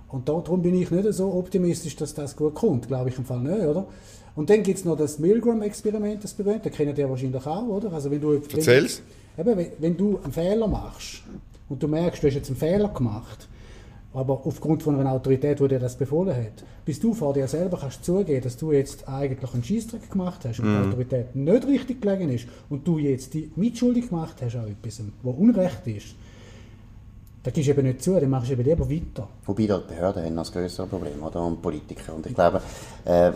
Und 0.09 0.27
darum 0.27 0.61
bin 0.61 0.75
ich 0.75 0.91
nicht 0.91 1.13
so 1.13 1.33
optimistisch, 1.33 1.95
dass 1.95 2.13
das 2.13 2.35
gut 2.35 2.53
kommt. 2.53 2.87
Glaube 2.89 3.09
ich 3.09 3.17
im 3.17 3.23
Fall 3.23 3.39
nicht, 3.39 3.65
oder? 3.65 3.87
Und 4.35 4.49
dann 4.49 4.63
gibt 4.63 4.79
es 4.79 4.85
noch 4.85 4.97
das 4.97 5.19
Milgram-Experiment, 5.19 6.23
das 6.23 6.33
berühmt, 6.33 6.65
das 6.65 6.73
kennt 6.73 6.97
ihr 6.97 7.09
wahrscheinlich 7.09 7.45
auch, 7.45 7.67
oder? 7.67 7.91
Also 7.91 8.09
wenn 8.09 8.21
du, 8.21 8.33
Erzähl's. 8.33 9.01
Wenn, 9.35 9.59
eben, 9.59 9.71
wenn 9.79 9.97
du 9.97 10.19
einen 10.23 10.31
Fehler 10.31 10.67
machst 10.67 11.23
und 11.69 11.81
du 11.81 11.87
merkst, 11.87 12.23
du 12.23 12.27
hast 12.27 12.35
jetzt 12.35 12.49
einen 12.49 12.57
Fehler 12.57 12.89
gemacht, 12.89 13.47
aber 14.13 14.41
aufgrund 14.45 14.83
von 14.83 14.99
einer 14.99 15.11
Autorität, 15.11 15.59
die 15.59 15.67
dir 15.67 15.79
das 15.79 15.95
befohlen 15.95 16.35
hat, 16.35 16.63
bis 16.85 16.99
du 16.99 17.13
vor 17.13 17.33
dir 17.33 17.47
selber 17.47 17.77
kannst 17.79 18.03
zugeben, 18.03 18.41
dass 18.41 18.57
du 18.57 18.71
jetzt 18.71 19.07
eigentlich 19.07 19.53
einen 19.53 19.63
Schießtrick 19.63 20.11
gemacht 20.11 20.41
hast 20.45 20.59
und 20.59 20.65
mm. 20.65 20.67
die 20.67 20.79
mhm. 20.79 20.89
Autorität 20.89 21.35
nicht 21.35 21.67
richtig 21.67 22.01
gelegen 22.01 22.29
ist 22.29 22.47
und 22.69 22.85
du 22.85 22.97
jetzt 22.97 23.33
die 23.33 23.51
mitschuldig 23.55 24.09
gemacht 24.09 24.35
hast 24.41 24.55
an 24.55 24.67
etwas, 24.67 25.01
was 25.23 25.35
Unrecht 25.35 25.87
ist, 25.87 26.15
da 27.43 27.49
gehst 27.49 27.67
du 27.67 27.71
eben 27.71 27.87
nicht 27.87 28.03
zu, 28.03 28.19
dann 28.19 28.29
machst 28.29 28.49
du 28.49 28.53
eben 28.53 28.63
lieber 28.63 28.87
weiter. 28.87 29.27
Wobei 29.45 29.63
die 29.63 29.67
Behörden 29.87 30.23
haben 30.23 30.35
das 30.35 30.51
größere 30.51 30.85
Problem, 30.85 31.23
oder? 31.23 31.43
Und 31.43 31.61
Politiker. 31.61 32.13
Und 32.13 32.27
ich 32.27 32.35
glaube, 32.35 32.61
ähm, 33.05 33.33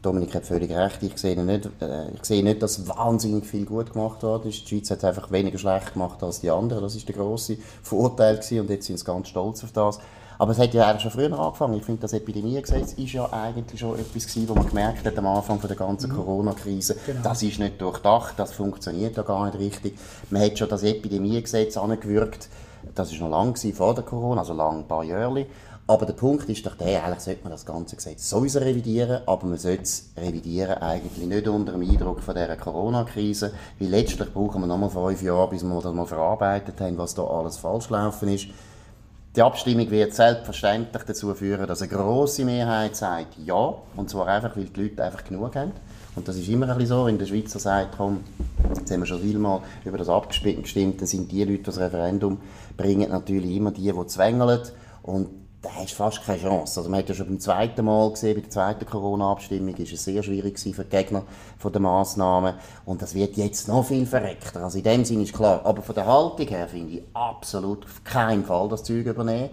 Dominik 0.00 0.34
hat 0.36 0.46
völlig 0.46 0.70
recht. 0.70 1.02
Ich 1.02 1.18
sehe, 1.18 1.42
nicht, 1.42 1.68
äh, 1.80 2.10
ich 2.14 2.24
sehe 2.24 2.44
nicht, 2.44 2.62
dass 2.62 2.86
wahnsinnig 2.88 3.44
viel 3.44 3.64
gut 3.64 3.92
gemacht 3.92 4.22
worden 4.22 4.48
ist. 4.48 4.62
Die 4.62 4.68
Schweiz 4.68 4.90
hat 4.92 4.98
es 4.98 5.04
einfach 5.04 5.32
weniger 5.32 5.58
schlecht 5.58 5.94
gemacht 5.94 6.22
als 6.22 6.40
die 6.40 6.50
anderen. 6.50 6.84
Das 6.84 6.94
ist 6.94 7.08
der 7.08 7.16
grosse 7.16 7.56
Vorteil 7.82 8.36
gewesen. 8.36 8.60
Und 8.60 8.70
jetzt 8.70 8.86
sind 8.86 8.98
sie 8.98 9.04
ganz 9.04 9.28
stolz 9.28 9.64
auf 9.64 9.72
das. 9.72 9.98
Aber 10.38 10.52
es 10.52 10.58
hat 10.58 10.74
ja 10.74 10.88
eigentlich 10.88 11.02
schon 11.02 11.10
früher 11.10 11.38
angefangen. 11.38 11.74
Ich 11.74 11.84
finde, 11.84 12.02
das 12.02 12.12
Epidemiegesetz 12.12 12.94
ist 12.94 13.12
ja 13.12 13.28
eigentlich 13.32 13.78
schon 13.78 13.98
etwas 13.98 14.26
gewesen, 14.26 14.48
wo 14.48 14.54
man 14.54 14.68
gemerkt 14.68 15.04
hat 15.06 15.18
am 15.18 15.26
Anfang 15.26 15.60
von 15.60 15.68
der 15.68 15.76
ganzen 15.76 16.10
mhm. 16.10 16.16
Corona-Krise, 16.16 16.96
genau. 17.06 17.20
das 17.22 17.42
ist 17.44 17.60
nicht 17.60 17.80
durchdacht, 17.80 18.34
das 18.38 18.52
funktioniert 18.52 19.16
ja 19.16 19.22
gar 19.22 19.46
nicht 19.46 19.58
richtig. 19.58 19.96
Man 20.30 20.42
hat 20.42 20.58
schon 20.58 20.68
das 20.68 20.82
Epidemiegesetz 20.82 21.76
angewürgt, 21.76 22.48
das 22.94 23.12
ist 23.12 23.20
noch 23.20 23.30
lang 23.30 23.56
vor 23.56 23.94
der 23.94 24.04
Corona, 24.04 24.40
also 24.40 24.54
lang, 24.54 24.80
ein 24.80 24.88
paar 24.88 25.04
Jahre. 25.04 25.46
Aber 25.86 26.06
der 26.06 26.12
Punkt 26.12 26.48
ist 26.48 26.64
doch 26.64 26.76
der, 26.76 27.04
eigentlich 27.04 27.20
sollte 27.20 27.42
man 27.42 27.50
das 27.50 27.66
ganze 27.66 27.96
Gesetz 27.96 28.30
sowieso 28.30 28.60
revidieren, 28.60 29.22
aber 29.26 29.46
man 29.46 29.58
sollte 29.58 29.82
es 29.82 30.10
revidieren 30.16 30.78
eigentlich 30.78 31.26
nicht 31.26 31.48
unter 31.48 31.72
dem 31.72 31.82
Eindruck 31.82 32.20
von 32.20 32.34
dieser 32.34 32.56
Corona-Krise, 32.56 33.52
weil 33.80 33.88
letztlich 33.88 34.32
brauchen 34.32 34.60
wir 34.60 34.68
nochmal 34.68 34.90
fünf 34.90 35.22
Jahre, 35.22 35.50
bis 35.50 35.64
wir 35.64 35.80
das 35.80 35.92
mal 35.92 36.06
verarbeitet 36.06 36.80
haben, 36.80 36.96
was 36.98 37.14
da 37.14 37.24
alles 37.24 37.56
falsch 37.56 37.88
gelaufen 37.88 38.28
ist. 38.28 38.46
Die 39.34 39.42
Abstimmung 39.42 39.90
wird 39.90 40.14
selbstverständlich 40.14 41.02
dazu 41.04 41.34
führen, 41.34 41.66
dass 41.66 41.82
eine 41.82 41.90
grosse 41.90 42.44
Mehrheit 42.44 42.94
sagt 42.94 43.38
Ja, 43.44 43.74
und 43.96 44.08
zwar 44.08 44.28
einfach, 44.28 44.56
weil 44.56 44.66
die 44.66 44.82
Leute 44.82 45.02
einfach 45.02 45.24
genug 45.24 45.56
haben. 45.56 45.72
Und 46.14 46.28
das 46.28 46.36
ist 46.36 46.48
immer 46.48 46.68
ein 46.68 46.76
bisschen 46.76 46.96
so, 46.96 47.06
wenn 47.06 47.18
der 47.18 47.26
Schweizer 47.26 47.58
sagt, 47.58 47.96
komm, 47.96 48.20
jetzt 48.76 48.90
haben 48.90 49.00
wir 49.00 49.06
schon 49.06 49.22
vielmal 49.22 49.60
über 49.84 49.98
das 49.98 50.08
abgestimmt, 50.08 51.00
dann 51.00 51.06
sind 51.06 51.32
die 51.32 51.44
Leute, 51.44 51.58
die 51.58 51.62
das 51.62 51.78
Referendum 51.78 52.38
bringen, 52.76 53.10
natürlich 53.10 53.56
immer 53.56 53.70
die, 53.70 53.90
die 53.90 54.06
zwängeln. 54.06 54.60
Und 55.02 55.28
da 55.62 55.70
hast 55.76 55.92
du 55.92 55.96
fast 55.96 56.24
keine 56.24 56.40
Chance. 56.40 56.80
Also 56.80 56.90
man 56.90 56.98
hat 56.98 57.08
ja 57.08 57.14
schon 57.14 57.28
beim 57.28 57.38
zweiten 57.38 57.84
Mal 57.84 58.10
gesehen, 58.10 58.34
bei 58.34 58.40
der 58.40 58.50
zweiten 58.50 58.84
Corona-Abstimmung 58.84 59.74
ist 59.76 59.92
es 59.92 60.04
sehr 60.04 60.22
schwierig 60.22 60.58
für 60.58 60.84
die 60.84 60.90
Gegner 60.90 61.22
von 61.58 61.72
den 61.72 61.82
Massnahmen 61.82 62.54
und 62.84 63.00
das 63.00 63.14
wird 63.14 63.36
jetzt 63.36 63.68
noch 63.68 63.86
viel 63.86 64.04
verreckter. 64.04 64.64
Also 64.64 64.78
in 64.78 64.84
dem 64.84 65.04
Sinne 65.04 65.22
ist 65.22 65.32
klar. 65.32 65.60
Aber 65.64 65.82
von 65.82 65.94
der 65.94 66.06
Haltung 66.06 66.48
her 66.48 66.66
finde 66.66 66.94
ich 66.94 67.02
absolut 67.14 67.84
auf 67.84 68.02
keinen 68.02 68.44
Fall 68.44 68.68
das 68.68 68.82
Zeug 68.82 69.06
übernehmen 69.06 69.50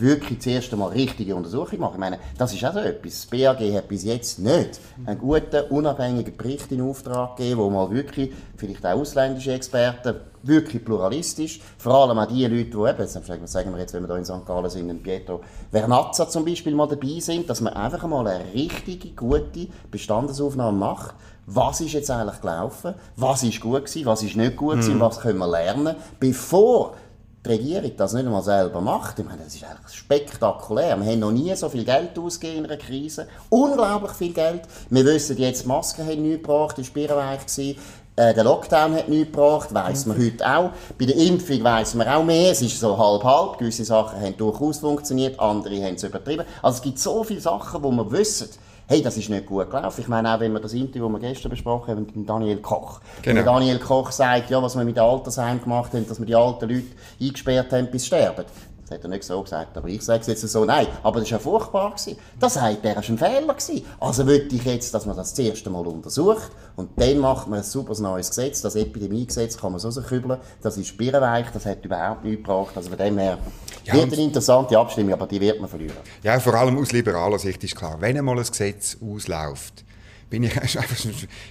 wirklich 0.00 0.40
zuerst 0.40 0.72
einmal 0.72 0.90
richtige 0.90 1.34
Untersuchung 1.36 1.80
machen. 1.80 1.94
Ich 1.94 2.00
meine, 2.00 2.18
das 2.38 2.54
ist 2.54 2.64
auch 2.64 2.72
so 2.72 2.80
etwas. 2.80 3.12
Das 3.12 3.26
BAG 3.26 3.60
hat 3.74 3.88
bis 3.88 4.04
jetzt 4.04 4.38
nicht 4.38 4.80
einen 5.04 5.18
guten, 5.18 5.64
unabhängigen 5.70 6.36
Bericht 6.36 6.72
in 6.72 6.80
Auftrag 6.80 7.36
gegeben, 7.36 7.60
wo 7.60 7.70
mal 7.70 7.90
wirklich, 7.90 8.32
vielleicht 8.56 8.84
auch 8.86 9.00
ausländische 9.00 9.52
Experten, 9.52 10.14
wirklich 10.42 10.84
pluralistisch, 10.84 11.60
vor 11.78 11.94
allem 11.94 12.18
auch 12.18 12.26
die 12.26 12.44
Leute, 12.46 12.70
die 12.70 12.76
eben, 12.76 13.06
sagen 13.06 13.72
wir 13.72 13.78
jetzt, 13.80 13.94
wenn 13.94 14.02
wir 14.02 14.08
hier 14.08 14.16
in 14.16 14.24
St. 14.24 14.46
Gallen 14.46 14.70
sind, 14.70 14.90
in 14.90 15.02
Pietro 15.02 15.40
Vernazza 15.70 16.28
zum 16.28 16.44
Beispiel 16.44 16.74
mal 16.74 16.88
dabei 16.88 17.20
sind, 17.20 17.48
dass 17.48 17.60
man 17.60 17.74
einfach 17.74 18.06
mal 18.08 18.26
eine 18.26 18.52
richtige, 18.52 19.10
gute 19.10 19.68
Bestandesaufnahme 19.90 20.76
macht. 20.76 21.14
Was 21.46 21.80
ist 21.80 21.92
jetzt 21.92 22.10
eigentlich 22.10 22.40
gelaufen? 22.40 22.94
Was 23.16 23.42
ist 23.42 23.60
gut 23.60 23.84
gewesen? 23.84 24.06
Was 24.06 24.22
ist 24.22 24.36
nicht 24.36 24.56
gut 24.56 24.74
gewesen? 24.74 24.96
Mhm. 24.96 25.00
Was 25.00 25.20
können 25.20 25.38
wir 25.38 25.48
lernen? 25.48 25.96
Bevor 26.18 26.94
die 27.44 27.48
Regierung 27.48 27.92
das 27.96 28.12
nicht 28.12 28.24
einmal 28.24 28.42
selber 28.42 28.80
macht, 28.80 29.18
ich 29.18 29.24
meine, 29.24 29.42
das 29.42 29.54
ist 29.54 29.64
eigentlich 29.64 29.96
spektakulär. 29.96 30.96
Wir 31.00 31.12
haben 31.12 31.18
noch 31.18 31.32
nie 31.32 31.54
so 31.56 31.68
viel 31.68 31.84
Geld 31.84 32.16
ausgegeben 32.16 32.64
in 32.64 32.70
einer 32.70 32.76
Krise. 32.76 33.26
Unglaublich 33.48 34.12
viel 34.12 34.32
Geld. 34.32 34.62
Wir 34.90 35.04
wissen 35.04 35.36
jetzt, 35.38 35.64
die 35.64 35.68
Masken 35.68 36.06
haben 36.06 36.22
nichts 36.22 36.42
gebracht, 36.42 36.78
das 36.78 36.86
war 36.88 36.94
birrenweich. 36.94 37.76
Äh, 38.14 38.34
der 38.34 38.44
Lockdown 38.44 38.94
hat 38.94 39.08
nichts 39.08 39.32
gebracht, 39.32 39.72
weiss 39.72 40.06
man 40.06 40.18
heute 40.18 40.46
auch. 40.46 40.70
Bei 40.98 41.06
der 41.06 41.16
Impfung 41.16 41.64
weiss 41.64 41.94
man 41.94 42.06
auch 42.06 42.22
mehr. 42.22 42.52
Es 42.52 42.60
ist 42.60 42.78
so 42.78 42.96
halb-halb. 42.96 43.58
Gewisse 43.58 43.86
Sachen 43.86 44.20
haben 44.20 44.36
durchaus 44.36 44.78
funktioniert, 44.78 45.40
andere 45.40 45.82
haben 45.82 45.94
es 45.94 46.04
übertrieben. 46.04 46.44
Also 46.60 46.76
es 46.76 46.82
gibt 46.82 46.98
so 46.98 47.24
viele 47.24 47.40
Sachen, 47.40 47.82
die 47.82 47.88
wir 47.88 48.12
wissen 48.12 48.50
hey, 48.88 49.02
das 49.02 49.16
ist 49.16 49.30
nicht 49.30 49.46
gut 49.46 49.70
gelaufen. 49.70 50.00
Ich 50.00 50.08
meine 50.08 50.34
auch, 50.34 50.40
wenn 50.40 50.52
wir 50.52 50.60
das 50.60 50.72
Interview, 50.72 51.10
das 51.10 51.22
wir 51.22 51.28
gestern 51.28 51.50
besprochen 51.50 51.90
haben, 51.90 52.06
mit 52.14 52.28
Daniel 52.28 52.58
Koch. 52.58 53.00
Genau. 53.22 53.38
Wenn 53.38 53.44
Daniel 53.44 53.78
Koch 53.78 54.10
sagt, 54.10 54.50
ja, 54.50 54.62
was 54.62 54.76
wir 54.76 54.84
mit 54.84 54.96
den 54.96 55.04
Altersheimen 55.04 55.62
gemacht 55.62 55.92
haben, 55.92 56.06
dass 56.06 56.18
wir 56.18 56.26
die 56.26 56.34
alten 56.34 56.68
Leute 56.68 56.86
eingesperrt 57.20 57.72
haben, 57.72 57.90
bis 57.90 58.02
sie 58.02 58.08
sterben. 58.08 58.44
Das 58.92 58.98
hat 58.98 59.04
er 59.04 59.08
nicht 59.08 59.24
so 59.24 59.42
gesagt, 59.42 59.76
aber 59.78 59.88
ich 59.88 60.02
sage 60.02 60.20
es 60.20 60.26
jetzt 60.26 60.42
so, 60.42 60.66
nein, 60.66 60.86
aber 61.02 61.20
das 61.20 61.30
war 61.30 61.38
ja 61.38 61.42
furchtbar. 61.42 61.92
Gewesen. 61.92 62.18
Das 62.38 62.54
sagt 62.54 62.84
er, 62.84 62.96
war 62.96 63.02
ein 63.02 63.18
Fehler. 63.18 63.54
Gewesen. 63.54 63.86
Also 63.98 64.26
würde 64.26 64.54
ich 64.54 64.64
jetzt, 64.64 64.92
dass 64.92 65.06
man 65.06 65.16
das 65.16 65.30
das 65.30 65.38
erste 65.38 65.70
Mal 65.70 65.86
untersucht 65.86 66.50
und 66.76 66.90
dann 66.96 67.18
macht 67.18 67.48
man 67.48 67.60
ein 67.60 67.64
super 67.64 67.98
neues 68.00 68.28
Gesetz. 68.28 68.60
Das 68.60 68.76
Epidemiegesetz 68.76 69.56
kann 69.56 69.72
man 69.72 69.80
so 69.80 69.90
kübeln, 70.02 70.38
das 70.60 70.76
ist 70.76 70.96
birrenweich, 70.98 71.46
das 71.54 71.64
hat 71.64 71.82
überhaupt 71.84 72.24
nichts 72.24 72.44
gebracht. 72.44 72.76
Also 72.76 72.90
von 72.90 72.98
dem 72.98 73.16
her 73.16 73.38
ja, 73.84 73.94
wird 73.94 74.12
eine 74.12 74.22
interessante 74.22 74.78
Abstimmung, 74.78 75.14
aber 75.14 75.26
die 75.26 75.40
wird 75.40 75.58
man 75.58 75.70
verlieren. 75.70 75.96
Ja, 76.22 76.38
vor 76.38 76.54
allem 76.54 76.78
aus 76.78 76.92
liberaler 76.92 77.38
Sicht 77.38 77.64
ist 77.64 77.74
klar, 77.74 77.96
wenn 78.00 78.18
einmal 78.18 78.38
ein 78.38 78.44
Gesetz 78.44 78.98
ausläuft, 79.02 79.84
bin 80.32 80.44
ich 80.44 80.56
einfach 80.62 80.96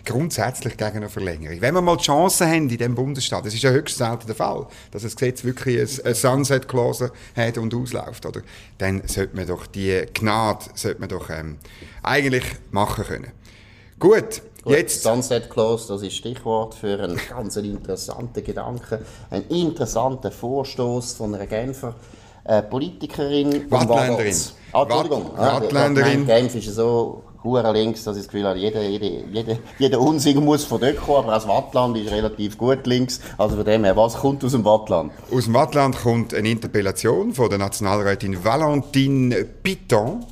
grundsätzlich 0.03 0.75
gegen 0.75 0.97
eine 0.97 1.09
Verlängerung. 1.09 1.61
Wenn 1.61 1.75
wir 1.75 1.81
mal 1.81 1.97
die 1.97 2.03
Chance 2.03 2.47
haben 2.47 2.67
in 2.67 2.77
diesem 2.79 2.95
Bundesstaat, 2.95 3.45
das 3.45 3.53
ist 3.53 3.61
ja 3.61 3.69
höchst 3.69 3.95
selten 3.95 4.25
der 4.25 4.35
Fall, 4.35 4.65
dass 4.89 5.03
das 5.03 5.15
Gesetz 5.15 5.43
wirklich 5.43 6.03
eine 6.03 6.15
Sunset-Clause 6.15 7.11
hat 7.35 7.59
und 7.59 7.75
ausläuft, 7.75 8.25
oder? 8.25 8.41
dann 8.79 9.03
sollte 9.05 9.35
man 9.35 9.45
doch 9.45 9.67
die 9.67 10.03
Gnade 10.15 10.65
sollte 10.73 10.99
man 10.99 11.09
doch, 11.09 11.29
ähm, 11.29 11.59
eigentlich 12.01 12.43
machen 12.71 13.03
können. 13.05 13.31
Gut, 13.99 14.41
Gut, 14.63 14.73
jetzt. 14.73 15.03
Sunset 15.03 15.51
Clause, 15.51 15.87
das 15.87 16.01
ist 16.01 16.15
Stichwort 16.15 16.73
für 16.73 16.99
einen 16.99 17.19
ganz 17.29 17.57
interessanten 17.57 18.43
Gedanken, 18.43 18.97
einen 19.29 19.47
interessanten 19.49 20.31
Vorstoß 20.31 21.13
von 21.13 21.35
einer 21.35 21.45
Genfer 21.45 21.93
äh, 22.45 22.63
Politikerin. 22.63 23.69
Wattländerin. 23.69 24.35
Ah, 24.71 24.81
Entschuldigung. 24.81 25.37
Wattländerin. 25.37 26.25
Genf 26.25 26.55
ist 26.55 26.73
so 26.73 27.23
hure 27.43 27.71
links, 27.73 28.03
dass 28.03 28.17
ich 28.17 28.23
das 28.23 28.31
Gefühl 28.31 28.47
habe, 28.47 28.59
jeder, 28.59 28.81
jeder, 28.81 29.07
jeder, 29.31 29.57
jeder 29.79 29.99
Unsinn 29.99 30.43
muss 30.43 30.63
von 30.63 30.79
dort 30.79 30.97
kommen, 30.97 31.25
aber 31.25 31.33
das 31.33 31.47
Wattland 31.47 31.97
ist 31.97 32.11
relativ 32.11 32.57
gut 32.57 32.85
links. 32.85 33.19
Also 33.37 33.55
von 33.55 33.65
dem 33.65 33.83
her, 33.83 33.95
was 33.95 34.15
kommt 34.15 34.43
aus 34.43 34.51
dem 34.51 34.63
Wattland? 34.63 35.11
Aus 35.31 35.45
dem 35.45 35.53
Wattland 35.53 35.97
kommt 35.97 36.33
eine 36.33 36.49
Interpellation 36.49 37.33
von 37.33 37.49
der 37.49 37.57
Nationalrätin 37.57 38.43
Valentine 38.43 39.45
Piton. 39.63 40.25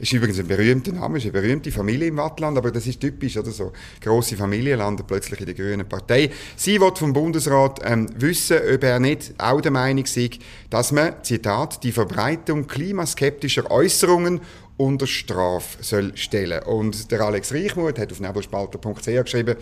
Ist 0.00 0.14
übrigens 0.14 0.38
ein 0.38 0.46
berühmter 0.46 0.92
Name, 0.92 1.18
ist 1.18 1.24
eine 1.24 1.32
berühmte 1.32 1.70
Familie 1.70 2.08
im 2.08 2.16
Wattland, 2.16 2.56
aber 2.56 2.70
das 2.70 2.86
ist 2.86 3.00
typisch, 3.00 3.36
oder 3.36 3.50
so. 3.50 3.72
Grosse 4.00 4.34
Familie 4.34 4.76
landet 4.76 5.06
plötzlich 5.06 5.40
in 5.40 5.44
der 5.46 5.54
Grünen 5.54 5.86
Partei. 5.86 6.30
Sie 6.56 6.80
wird 6.80 6.98
vom 6.98 7.12
Bundesrat 7.12 7.80
ähm, 7.84 8.08
wissen, 8.16 8.56
ob 8.74 8.82
er 8.82 8.98
nicht 8.98 9.34
auch 9.36 9.60
der 9.60 9.70
Meinung 9.70 10.04
ist, 10.04 10.38
dass 10.70 10.92
man, 10.92 11.22
Zitat, 11.22 11.84
die 11.84 11.92
Verbreitung 11.92 12.66
klimaskeptischer 12.66 13.70
Äußerungen 13.70 14.40
unter 14.80 15.06
Strafe 15.06 15.82
soll 15.82 16.16
stellen. 16.16 16.62
Und 16.62 17.10
der 17.10 17.20
Alex 17.20 17.52
Reichmuth 17.52 17.98
hat 17.98 18.10
auf 18.10 18.18
nebelspalter.ch 18.18 19.04
geschrieben, 19.04 19.56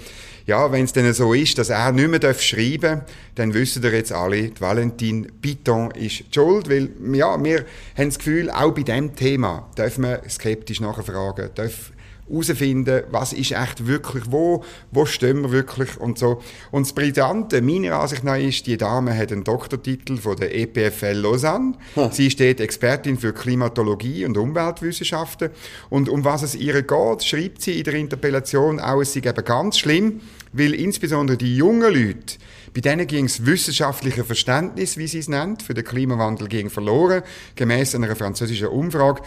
ja, 0.46 0.70
wenn 0.70 0.84
es 0.84 0.92
denn 0.92 1.12
so 1.12 1.34
ist, 1.34 1.58
dass 1.58 1.70
er 1.70 1.90
nicht 1.90 2.08
mehr 2.08 2.34
schreiben 2.34 3.00
darf, 3.00 3.10
dann 3.34 3.52
wissen 3.52 3.82
ihr 3.82 3.92
jetzt 3.92 4.12
alle, 4.12 4.52
Valentin 4.60 5.32
Piton 5.42 5.90
ist 5.90 6.32
schuld, 6.32 6.70
weil 6.70 6.90
ja, 7.12 7.42
wir 7.42 7.64
haben 7.96 8.08
das 8.08 8.18
Gefühl, 8.18 8.48
auch 8.48 8.72
bei 8.72 8.82
diesem 8.82 9.16
Thema 9.16 9.68
dürfen 9.76 10.04
wir 10.04 10.22
skeptisch 10.28 10.80
nachfragen, 10.80 11.50
dürfen 11.52 11.97
herausfinden, 12.28 13.04
was 13.10 13.32
ist 13.32 13.52
echt 13.52 13.86
wirklich 13.86 14.24
wo, 14.30 14.64
wo 14.90 15.06
stehen 15.06 15.42
wir 15.42 15.52
wirklich 15.52 15.98
und 15.98 16.18
so. 16.18 16.42
Und 16.70 16.86
das 16.86 16.92
Brillante, 16.92 17.62
meiner 17.62 18.00
Ansicht 18.00 18.24
nach, 18.24 18.38
ist, 18.38 18.66
die 18.66 18.76
Dame 18.76 19.16
hat 19.16 19.32
einen 19.32 19.44
Doktortitel 19.44 20.16
von 20.16 20.36
der 20.36 20.54
EPFL 20.54 21.12
Lausanne. 21.12 21.74
Hm. 21.94 22.10
Sie 22.12 22.26
ist 22.26 22.40
dort 22.40 22.60
Expertin 22.60 23.18
für 23.18 23.32
Klimatologie 23.32 24.24
und 24.24 24.36
Umweltwissenschaften. 24.36 25.50
Und 25.90 26.08
um 26.08 26.24
was 26.24 26.42
es 26.42 26.54
ihr 26.54 26.82
geht, 26.82 27.24
schreibt 27.24 27.62
sie 27.62 27.78
in 27.78 27.84
der 27.84 27.94
Interpellation 27.94 28.80
auch, 28.80 29.00
es 29.00 29.12
sei 29.12 29.20
eben 29.20 29.44
ganz 29.44 29.78
schlimm, 29.78 30.20
weil 30.52 30.74
insbesondere 30.74 31.36
die 31.36 31.56
jungen 31.56 31.92
Leute, 31.92 32.36
bei 32.74 32.80
denen 32.80 33.06
ging 33.06 33.26
das 33.26 33.44
wissenschaftliche 33.44 34.24
Verständnis, 34.24 34.96
wie 34.96 35.06
sie 35.06 35.18
es 35.18 35.28
nennt, 35.28 35.62
für 35.62 35.74
den 35.74 35.84
Klimawandel 35.84 36.48
ging 36.48 36.70
verloren. 36.70 37.22
Gemäß 37.56 37.94
einer 37.94 38.14
französischen 38.14 38.68
Umfrage 38.68 39.22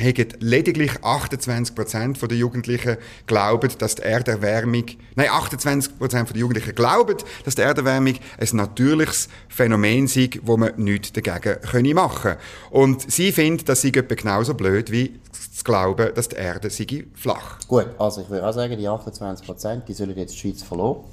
haben 0.00 0.28
lediglich 0.40 0.92
28% 0.92 2.26
der 2.26 2.36
Jugendlichen 2.36 2.96
glauben, 3.26 3.70
dass 3.78 3.94
die 3.94 4.02
Erderwärmung, 4.02 4.84
nein, 5.14 5.28
28% 5.28 6.32
der 6.32 6.36
Jugendlichen 6.36 6.74
glauben, 6.74 7.16
dass 7.44 7.54
die 7.54 7.62
Erderwärmung 7.62 8.14
ein 8.38 8.48
natürliches 8.52 9.28
Phänomen 9.48 10.08
sei, 10.08 10.30
wo 10.42 10.56
man 10.56 10.72
nichts 10.76 11.12
dagegen 11.12 11.94
machen 11.94 12.22
können. 12.22 12.36
Und 12.70 13.10
sie 13.10 13.30
findet, 13.30 13.68
dass 13.68 13.82
sie 13.82 13.94
etwa 13.94 14.14
genauso 14.14 14.54
blöd 14.54 14.90
wie 14.90 15.20
zu 15.32 15.62
glauben, 15.62 16.12
dass 16.14 16.28
die 16.28 16.36
Erde 16.36 16.70
sei 16.70 17.04
flach. 17.14 17.60
Gut, 17.68 17.86
also 17.98 18.22
ich 18.22 18.28
würde 18.28 18.46
auch 18.46 18.52
sagen, 18.52 18.76
die 18.76 18.88
28 18.88 19.46
die 19.86 19.92
sollen 19.92 20.16
jetzt 20.16 20.34
die 20.34 20.38
Schweiz 20.38 20.62
verloren 20.62 21.04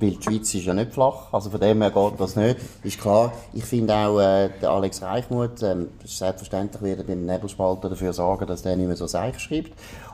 weil 0.00 0.10
die 0.10 0.22
Schweiz 0.22 0.54
ist 0.54 0.64
ja 0.64 0.74
nicht 0.74 0.92
flach, 0.92 1.32
also 1.32 1.50
von 1.50 1.60
dem 1.60 1.80
her 1.80 1.90
geht 1.90 2.18
das 2.20 2.36
nicht. 2.36 2.58
Ist 2.82 3.00
klar, 3.00 3.32
ich 3.52 3.64
finde 3.64 3.94
auch, 3.94 4.18
äh, 4.18 4.50
der 4.60 4.70
Alex 4.70 5.02
Reichmuth, 5.02 5.62
ähm, 5.62 5.88
selbstverständlich 6.04 6.82
wird 6.82 6.98
er 6.98 7.04
beim 7.04 7.24
Nebelspalter 7.24 7.90
dafür 7.90 8.12
sorgen, 8.12 8.46
dass 8.46 8.62
der 8.62 8.76
nicht 8.76 8.86
mehr 8.86 8.96
so 8.96 9.06
seich 9.06 9.38
schreibt. 9.38 9.72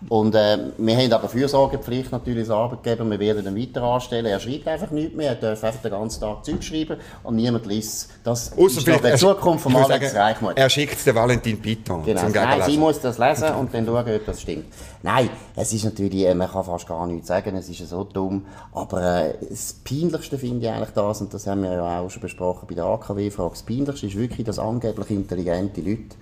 Und 0.08 0.34
äh, 0.34 0.58
wir 0.78 0.96
haben 0.96 1.12
aber 1.12 1.28
Fürsorgepflicht 1.28 2.10
natürlich 2.10 2.48
als 2.48 2.50
Arbeitgeber, 2.50 3.08
wir 3.08 3.20
werden 3.20 3.46
ihn 3.46 3.68
weiter 3.68 3.82
anstellen. 3.82 4.26
Er 4.26 4.40
schreibt 4.40 4.66
einfach 4.66 4.90
nichts 4.90 5.14
mehr, 5.14 5.30
er 5.30 5.34
darf 5.34 5.62
einfach 5.62 5.82
den 5.82 5.90
ganzen 5.90 6.20
Tag 6.20 6.44
Zeug 6.44 6.62
schreiben 6.62 6.96
und 7.22 7.36
niemand 7.36 7.66
liest. 7.66 8.08
Das 8.24 8.52
Ausser 8.56 8.78
ist 8.78 9.04
die 9.04 9.16
Zukunft 9.16 9.62
von 9.62 9.76
Alex 9.76 10.14
Reichmuth. 10.14 10.56
Er 10.56 10.70
schickt 10.70 10.94
es 10.94 11.04
den 11.04 11.14
Valentin 11.14 11.60
Piton 11.60 12.04
genau. 12.04 12.20
zum 12.22 12.32
Nein, 12.32 12.62
sie 12.64 12.78
muss 12.78 13.00
das 13.00 13.18
lesen 13.18 13.54
und 13.54 13.74
dann 13.74 13.84
schauen, 13.84 14.14
ob 14.14 14.26
das 14.26 14.40
stimmt. 14.40 14.66
Nein, 15.02 15.30
es 15.56 15.72
ist 15.72 15.84
natürlich, 15.84 16.26
äh, 16.26 16.34
man 16.34 16.50
kann 16.50 16.64
fast 16.64 16.86
gar 16.86 17.06
nichts 17.06 17.28
sagen, 17.28 17.56
es 17.56 17.68
ist 17.68 17.88
so 17.88 18.04
dumm, 18.04 18.46
aber 18.72 19.24
äh, 19.24 19.34
das 19.48 19.74
Peinlichste 19.84 20.38
finde 20.38 20.66
ich 20.66 20.72
eigentlich 20.72 20.90
das, 20.90 21.20
und 21.20 21.32
das 21.32 21.46
haben 21.46 21.62
wir 21.62 21.72
ja 21.72 22.00
auch 22.00 22.10
schon 22.10 22.22
besprochen 22.22 22.66
bei 22.68 22.74
der 22.74 22.84
AKW-Frage, 22.84 23.50
das 23.50 23.62
Peinlichste 23.62 24.06
ist 24.06 24.16
wirklich, 24.16 24.46
dass 24.46 24.58
angeblich 24.58 25.10
intelligente 25.10 25.80
Leute, 25.80 26.16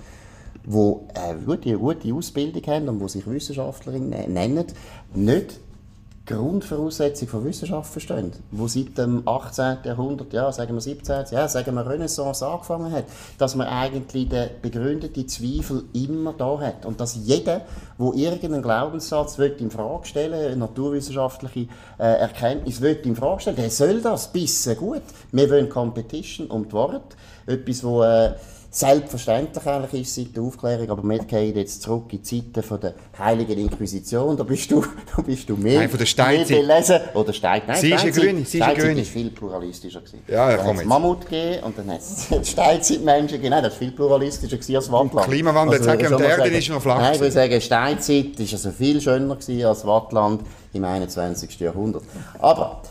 die 0.69 1.19
eine 1.19 1.39
gute, 1.41 1.79
gute 1.79 2.15
Ausbildung 2.15 2.63
haben 2.67 2.89
und 2.89 3.01
die 3.01 3.09
sich 3.09 3.27
Wissenschaftlerin 3.27 4.11
nennen, 4.11 4.67
nicht 5.15 5.61
Grundvoraussetzung 6.29 7.27
von 7.27 7.45
Wissenschaft 7.47 7.91
verstehen, 7.91 8.33
wo 8.51 8.69
seit 8.69 8.99
dem 8.99 9.27
18. 9.27 9.79
Jahrhundert, 9.85 10.31
ja, 10.35 10.53
sagen 10.53 10.75
wir 10.75 10.81
17. 10.83 11.25
ja, 11.31 11.49
sagen 11.49 11.75
wir 11.75 11.89
Renaissance 11.89 12.47
angefangen 12.47 12.93
hat, 12.93 13.05
dass 13.39 13.55
man 13.55 13.67
eigentlich 13.67 14.29
den 14.29 14.51
begründeten 14.61 15.27
Zweifel 15.27 15.85
immer 15.95 16.35
da 16.35 16.61
hat 16.61 16.85
und 16.85 17.01
dass 17.01 17.17
jeder, 17.17 17.63
wo 17.97 18.13
irgendeinen 18.13 18.63
Glaubenssatz 18.63 19.39
will 19.39 19.57
in 19.59 19.71
Frage 19.71 20.07
stellen, 20.07 20.35
eine 20.35 20.57
naturwissenschaftliche 20.57 21.69
äh, 21.99 22.19
Erkenntnis 22.19 22.83
will 22.83 23.01
in 23.05 23.17
Frage 23.17 23.41
stellen, 23.41 23.57
der 23.57 23.71
soll 23.71 24.03
das 24.03 24.31
bissen 24.31 24.77
gut. 24.77 25.03
Wir 25.33 25.49
wollen 25.49 25.71
Competition 25.71 26.49
um 26.49 26.69
die 26.69 26.73
Worte, 26.73 27.17
etwas, 27.47 27.83
wo 27.83 28.03
äh, 28.03 28.35
Selbstverständlich 28.71 29.67
eigentlich 29.67 30.03
ist 30.03 30.15
seit 30.15 30.37
der 30.37 30.43
Aufklärung, 30.43 30.91
aber 30.91 31.03
wir 31.03 31.19
gehen 31.21 31.57
jetzt 31.57 31.81
zurück 31.81 32.13
in 32.13 32.23
die 32.23 32.23
Zeiten 32.23 32.63
von 32.63 32.79
der 32.79 32.93
Heiligen 33.19 33.59
Inquisition. 33.59 34.37
Da 34.37 34.43
bist 34.45 34.71
du, 34.71 34.85
da 35.17 35.23
bist 35.23 35.49
du 35.49 35.57
mehr, 35.57 35.81
Nein, 35.81 35.89
von 35.89 35.99
der 35.99 36.05
Steinzeit. 36.05 36.51
mehr 36.51 36.61
belesen. 36.61 37.01
Oder 37.15 37.33
Stein, 37.33 37.63
nein, 37.67 37.81
Sie 37.81 37.93
ist 37.93 38.03
eine 38.03 38.13
Grüne, 38.13 38.45
sie 38.45 38.59
ist 38.59 38.65
eine 38.65 38.79
Grüne. 38.79 39.01
ist 39.01 39.11
viel 39.11 39.31
pluralistischer 39.31 40.01
gewesen. 40.01 40.21
Ja, 40.29 40.51
ja, 40.51 40.59
komm 40.59 40.77
jetzt. 40.77 40.87
Mammut 40.87 41.23
gegeben 41.23 41.63
und 41.65 41.79
dann 41.79 41.91
hat 41.91 42.01
es 42.01 42.29
Steinzeitmenschen 42.51 43.39
gegeben. 43.39 43.51
Nein, 43.51 43.63
das 43.65 43.73
ist 43.73 43.79
viel 43.79 43.91
pluralistischer 43.93 44.57
gewesen 44.59 44.77
als 44.77 44.93
Wattland. 44.93 45.27
Klimawandel, 45.29 45.77
jetzt 45.77 45.85
sagen, 45.87 46.17
die 46.19 46.23
Erde 46.23 46.49
ist 46.49 46.69
noch 46.69 46.83
flach 46.83 46.99
Nein, 47.01 47.15
ich 47.15 47.21
würde 47.21 47.33
sagen, 47.33 47.61
Steinzeit 47.63 48.39
ist 48.39 48.53
also 48.53 48.71
viel 48.71 49.01
schöner 49.01 49.35
gewesen 49.37 49.65
als 49.65 49.87
Wattland 49.87 50.43
im 50.75 50.85
21. 50.85 51.59
Jahrhundert. 51.59 52.03
Aber 52.39 52.83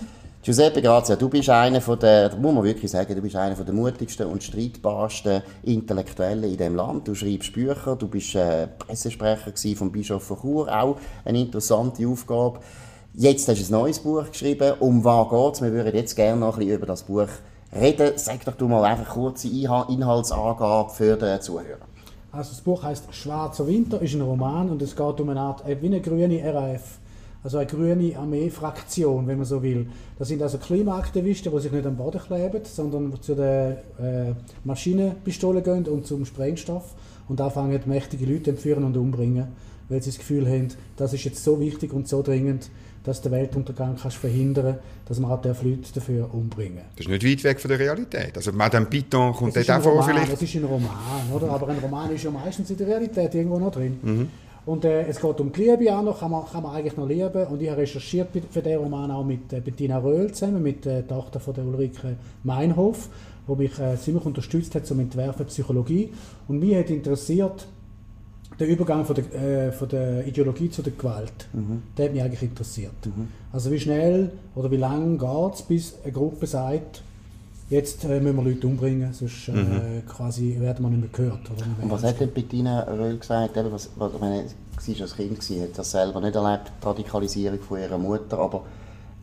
Giuseppe 0.48 0.82
Grazia, 0.82 1.18
du 1.18 1.28
bist 1.28 1.50
einer 1.50 1.82
von 1.82 2.00
der, 2.00 2.34
muss 2.38 2.54
man 2.54 2.64
wirklich 2.64 2.90
sagen, 2.90 3.14
du 3.14 3.22
bist 3.22 3.36
einer 3.36 3.58
von 3.58 3.66
der 3.66 3.76
mutigsten 3.76 4.28
und 4.28 4.42
streitbarsten 4.42 5.42
Intellektuellen 5.64 6.50
in 6.50 6.56
dem 6.56 6.74
Land. 6.74 7.06
Du 7.06 7.16
schreibst 7.16 7.52
Bücher, 7.52 7.98
du 7.98 8.08
bist 8.08 8.34
äh, 8.34 8.68
Pressesprecher 8.68 9.52
vom 9.76 9.92
Bischof 9.92 10.24
von 10.24 10.40
Chur, 10.40 10.72
auch 10.74 10.96
eine 11.26 11.42
interessante 11.42 12.08
Aufgabe. 12.08 12.62
Jetzt 13.14 13.50
hast 13.50 13.60
du 13.60 13.66
ein 13.76 13.82
neues 13.82 14.00
Buch 14.00 14.24
geschrieben. 14.32 14.76
Um 14.80 15.04
was 15.04 15.30
geht's? 15.30 15.62
Wir 15.62 15.74
würden 15.74 15.94
jetzt 15.94 16.16
gerne 16.16 16.40
noch 16.40 16.54
ein 16.54 16.60
bisschen 16.60 16.76
über 16.76 16.86
das 16.86 17.04
Buch 17.04 17.28
reden. 17.78 18.14
Sag 18.16 18.46
doch 18.46 18.56
du 18.56 18.70
mal 18.70 18.86
einfach 18.86 19.16
kurze 19.16 19.50
Inha- 19.50 19.90
Inhaltsangabe 19.94 20.92
für 20.92 21.18
den 21.18 21.42
Zuhörer. 21.42 21.80
Also 22.32 22.52
das 22.52 22.62
Buch 22.62 22.84
heißt 22.84 23.14
Schwarzer 23.14 23.68
Winter, 23.68 24.02
ist 24.02 24.14
ein 24.14 24.22
Roman 24.22 24.70
und 24.70 24.82
es 24.82 24.96
geht 24.96 25.20
um 25.20 25.28
eine 25.28 25.42
Art, 25.42 25.68
äh, 25.68 25.76
wie 25.82 25.88
eine 25.88 26.00
grüne 26.00 26.42
RAF. 26.42 27.00
Also 27.48 27.60
eine 27.60 27.68
grüne 27.68 28.18
Armeefraktion, 28.18 29.26
wenn 29.26 29.38
man 29.38 29.46
so 29.46 29.64
will. 29.64 29.88
Das 30.20 30.28
sind 30.28 30.42
also 30.42 30.58
Klimaaktivisten, 30.58 31.50
die 31.50 31.60
sich 31.62 31.72
nicht 31.72 31.86
am 31.86 31.96
Boden 31.96 32.20
kleben, 32.20 32.60
sondern 32.66 33.14
zu 33.22 33.36
den 33.36 33.78
äh, 34.04 34.34
Maschinenpistolen 34.66 35.64
gehen 35.64 35.86
und 35.86 36.06
zum 36.06 36.26
Sprengstoff 36.26 36.94
und 37.30 37.40
anfangen, 37.40 37.80
mächtige 37.86 38.26
Leute 38.26 38.50
entführen 38.50 38.84
und 38.84 38.98
umbringen, 38.98 39.48
weil 39.88 40.04
sie 40.04 40.10
das 40.10 40.20
Gefühl 40.20 40.46
haben, 40.46 40.68
das 40.98 41.14
ist 41.14 41.24
jetzt 41.24 41.42
so 41.42 41.58
wichtig 41.62 41.94
und 41.94 42.10
so 42.10 42.22
dringend, 42.22 42.70
dass 43.06 43.22
der 43.22 43.32
Weltuntergang 43.32 43.96
kannst 43.96 44.18
verhindern 44.18 44.80
dass 45.06 45.18
man 45.18 45.32
auch 45.32 45.42
darf 45.42 45.64
Leute 45.64 45.94
dafür 45.94 46.30
umbringen 46.34 46.82
Das 46.98 47.06
ist 47.06 47.10
nicht 47.10 47.24
weit 47.24 47.44
weg 47.46 47.62
von 47.62 47.70
der 47.70 47.80
Realität. 47.80 48.36
Also 48.36 48.52
Madame 48.52 48.88
Piton 48.88 49.32
kommt 49.32 49.56
dort 49.56 49.70
ein 49.70 49.80
auch 49.80 49.84
vor 49.84 49.94
Roman, 49.94 50.10
vielleicht. 50.10 50.34
Es 50.34 50.42
ist 50.42 50.56
ein 50.56 50.66
Roman, 50.66 51.32
oder? 51.34 51.50
aber 51.50 51.70
ein 51.70 51.80
Roman 51.80 52.14
ist 52.14 52.26
ja 52.26 52.30
meistens 52.30 52.70
in 52.72 52.76
der 52.76 52.88
Realität 52.88 53.34
irgendwo 53.36 53.58
noch 53.58 53.72
drin. 53.72 54.00
Mhm. 54.02 54.28
Und 54.68 54.84
äh, 54.84 55.08
es 55.08 55.22
geht 55.22 55.40
um 55.40 55.54
die 55.54 55.64
Liebe 55.64 55.96
auch 55.96 56.04
noch, 56.04 56.20
kann 56.20 56.30
man, 56.30 56.46
kann 56.46 56.62
man 56.62 56.76
eigentlich 56.76 56.98
noch 56.98 57.08
lieben. 57.08 57.48
Und 57.48 57.62
ich 57.62 57.70
habe 57.70 57.82
recherchiert 57.82 58.28
für 58.52 58.62
den 58.62 58.78
Roman 58.80 59.10
auch 59.12 59.24
mit 59.24 59.54
äh, 59.54 59.62
Bettina 59.62 59.98
Röhl 59.98 60.34
zusammen, 60.34 60.62
mit 60.62 60.84
der 60.84 61.08
Tochter 61.08 61.40
von 61.40 61.54
der 61.54 61.64
Ulrike 61.64 62.18
Meinhof, 62.44 63.08
die 63.48 63.56
mich 63.56 63.80
äh, 63.80 63.96
ziemlich 63.96 64.26
unterstützt 64.26 64.76
hat 64.76 64.86
zum 64.86 65.00
Entwerfen 65.00 65.46
Psychologie. 65.46 66.12
Und 66.50 66.60
mich 66.60 66.76
hat 66.76 66.90
interessiert, 66.90 67.66
der 68.60 68.68
Übergang 68.68 69.06
von 69.06 69.16
der, 69.16 69.68
äh, 69.68 69.72
von 69.72 69.88
der 69.88 70.28
Ideologie 70.28 70.70
zu 70.70 70.82
der 70.82 70.92
Gewalt, 70.92 71.48
der 71.98 72.06
hat 72.06 72.14
mich 72.14 72.22
eigentlich 72.22 72.44
interessiert. 72.44 72.92
Also 73.54 73.72
wie 73.72 73.80
schnell 73.80 74.32
oder 74.54 74.70
wie 74.70 74.78
lange 74.78 75.18
geht 75.18 75.54
es, 75.54 75.62
bis 75.62 75.96
eine 76.04 76.12
Gruppe 76.12 76.46
sagt, 76.46 77.04
jetzt 77.70 78.04
äh, 78.06 78.20
müssen 78.20 78.38
wir 78.38 78.44
Leute 78.44 78.68
umbringen, 78.68 79.14
sonst 79.14 79.50
äh, 79.50 80.02
quasi 80.08 80.58
werden 80.60 80.84
wir 80.86 80.90
nicht 80.90 81.02
mehr 81.02 81.10
gehört. 81.12 81.52
Oder 81.52 81.66
Und 81.82 81.92
was 81.92 82.04
hat 82.04 82.20
denn 82.20 82.32
Bettina 82.32 82.82
Röhl 82.84 83.18
gesagt? 83.18 83.58
Eben, 83.58 83.72
was, 83.72 83.90
was, 83.96 84.14
ich 84.14 84.20
meine, 84.20 84.46
sie 84.80 84.96
war 84.96 85.02
als 85.02 85.16
Kind, 85.16 85.40
gewesen, 85.40 85.64
hat 85.64 85.78
das 85.78 85.92
selber 85.92 86.22
nicht 86.22 86.36
erlebt, 86.36 86.72
die 86.82 86.86
Radikalisierung 86.86 87.60
von 87.60 87.80
ihrer 87.80 87.98
Mutter, 87.98 88.40
aber 88.40 88.64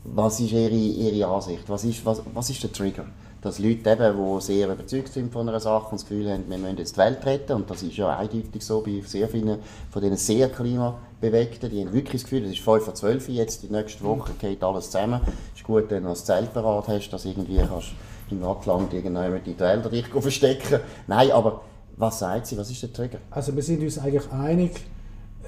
was 0.04 0.40
ist 0.40 0.52
ihre, 0.52 0.70
ihre 0.70 1.26
Ansicht? 1.26 1.64
Was 1.68 1.84
ist, 1.84 2.04
was, 2.04 2.22
was 2.34 2.50
ist 2.50 2.62
der 2.62 2.72
Trigger? 2.72 3.06
Dass 3.40 3.58
Leute, 3.58 3.90
eben, 3.90 4.16
die 4.16 4.40
sehr 4.40 4.72
überzeugt 4.72 5.12
sind 5.12 5.32
von 5.32 5.48
einer 5.48 5.60
Sache 5.60 5.90
und 5.90 6.00
das 6.00 6.06
Gefühl 6.06 6.30
haben, 6.30 6.44
wir 6.48 6.58
müssen 6.58 6.78
jetzt 6.78 6.96
die 6.96 7.00
Welt 7.00 7.24
retten, 7.24 7.52
und 7.52 7.70
das 7.70 7.82
ist 7.82 7.96
ja 7.96 8.16
eindeutig 8.16 8.62
so 8.62 8.80
bei 8.80 9.02
sehr 9.04 9.28
vielen 9.28 9.58
von 9.90 10.02
diesen 10.02 10.16
sehr 10.16 10.48
klimabewegten, 10.48 11.70
die 11.70 11.80
haben 11.80 11.92
wirklich 11.92 12.22
das 12.22 12.30
Gefühl, 12.30 12.44
es 12.44 12.52
ist 12.52 12.60
5 12.60 12.84
vor 12.84 12.94
12 12.94 13.28
Uhr, 13.28 13.34
jetzt 13.34 13.62
die 13.62 13.70
nächste 13.70 14.02
Woche 14.02 14.32
geht 14.38 14.62
alles 14.62 14.90
zusammen. 14.90 15.20
Es 15.54 15.60
ist 15.60 15.66
gut, 15.66 15.84
wenn 15.90 16.04
du 16.04 16.10
das 16.10 16.24
Zelt 16.24 16.52
parat 16.54 16.88
hast, 16.88 17.10
dass 17.10 17.26
irgendwie 17.26 17.58
kannst 17.58 17.92
Wattland 18.30 18.92
irgendjemand 18.92 19.46
die 19.46 19.54
dich 19.90 20.06
verstecken 20.06 20.80
Nein, 21.06 21.30
aber 21.30 21.62
was 21.96 22.18
sagt 22.18 22.46
sie? 22.46 22.58
Was 22.58 22.70
ist 22.70 22.82
der 22.82 22.92
Trigger? 22.92 23.18
Also 23.30 23.54
wir 23.54 23.62
sind 23.62 23.82
uns 23.82 23.98
eigentlich 23.98 24.30
einig 24.32 24.72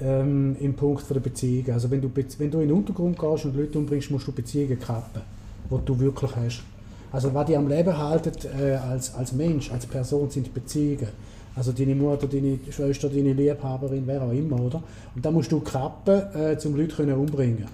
ähm, 0.01 0.55
im 0.59 0.75
Punkt 0.75 1.03
der 1.09 1.19
Beziehung. 1.19 1.73
Also 1.73 1.89
wenn 1.91 2.01
du, 2.01 2.09
wenn 2.13 2.51
du 2.51 2.59
in 2.59 2.69
den 2.69 2.77
Untergrund 2.77 3.17
gehst 3.19 3.45
und 3.45 3.55
Leute 3.55 3.77
umbringst, 3.77 4.11
musst 4.11 4.27
du 4.27 4.31
Beziehungen 4.31 4.79
kappen, 4.79 5.21
die 5.69 5.85
du 5.85 5.99
wirklich 5.99 6.31
hast. 6.35 6.63
Also 7.11 7.33
was 7.33 7.45
dich 7.45 7.57
am 7.57 7.67
Leben 7.67 7.97
haltet 7.97 8.45
äh, 8.45 8.75
als, 8.75 9.13
als 9.15 9.33
Mensch, 9.33 9.71
als 9.71 9.85
Person, 9.85 10.29
sind 10.29 10.53
Beziehungen. 10.53 11.07
Also 11.55 11.71
deine 11.71 11.95
Mutter, 11.95 12.27
deine 12.27 12.59
Schwester, 12.69 13.09
deine 13.09 13.33
Liebhaberin, 13.33 14.03
wer 14.05 14.21
auch 14.21 14.31
immer, 14.31 14.61
oder? 14.61 14.83
Und 15.15 15.25
da 15.25 15.31
musst 15.31 15.51
du 15.51 15.59
kappen, 15.59 16.21
äh, 16.35 16.57
um 16.65 16.75
Leute 16.75 16.95
können 16.95 17.17
umbringen. 17.17 17.65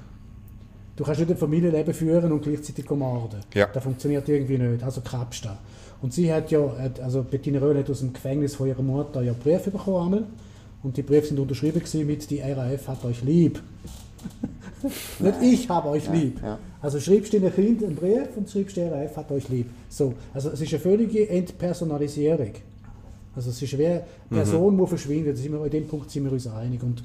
Du 0.95 1.03
kannst 1.03 1.19
nicht 1.19 1.31
ein 1.31 1.37
Familienleben 1.37 1.93
führen 1.93 2.31
und 2.31 2.43
gleichzeitig 2.43 2.89
morden. 2.89 3.39
Ja. 3.53 3.67
Das 3.73 3.83
funktioniert 3.83 4.29
irgendwie 4.29 4.57
nicht. 4.57 4.83
Also 4.83 5.01
kappst 5.01 5.45
du 5.45 5.49
das. 5.49 5.57
Und 6.01 6.13
sie 6.13 6.31
hat 6.31 6.51
ja, 6.51 6.59
also 7.01 7.23
Bettina 7.23 7.59
Röhl 7.59 7.77
hat 7.77 7.89
aus 7.89 7.99
dem 8.01 8.13
Gefängnis 8.13 8.55
von 8.55 8.67
ihrer 8.67 8.83
Mutter 8.83 9.21
ja 9.21 9.33
Briefe 9.33 9.71
bekommen. 9.71 10.13
einmal. 10.13 10.27
Und 10.83 10.97
die 10.97 11.01
Briefe 11.01 11.27
sind 11.27 11.39
unterschrieben 11.39 11.79
gewesen 11.79 12.05
mit 12.05 12.29
«Die 12.29 12.41
RAF 12.41 12.87
hat 12.89 13.05
euch 13.05 13.23
lieb». 13.23 13.61
Nicht 15.19 15.35
«Ich 15.41 15.69
habe 15.69 15.89
euch 15.89 16.09
lieb». 16.11 16.41
ja. 16.43 16.59
Also 16.81 16.99
schreibst 16.99 17.31
du 17.31 17.39
deinem 17.39 17.55
Kind 17.55 17.83
einen 17.83 17.95
Brief 17.95 18.27
und 18.35 18.49
schreibst 18.49 18.75
«Die 18.75 18.81
RAF 18.81 19.15
hat 19.15 19.31
euch 19.31 19.47
lieb». 19.47 19.69
So, 19.87 20.13
also 20.33 20.49
es 20.49 20.59
ist 20.59 20.73
eine 20.73 20.81
völlige 20.81 21.29
Entpersonalisierung. 21.29 22.51
Also 23.35 23.49
es 23.49 23.61
ist 23.61 23.77
wie 23.77 23.87
eine 23.87 24.03
Person, 24.29 24.77
die 24.77 24.87
verschwindet. 24.87 25.37
Da 25.37 25.41
sind 25.41 25.53
wir, 25.53 25.63
in 25.63 25.71
dem 25.71 25.87
Punkt 25.87 26.11
sind 26.11 26.25
wir 26.25 26.33
uns 26.33 26.45
einig. 26.47 26.83
Und 26.83 27.03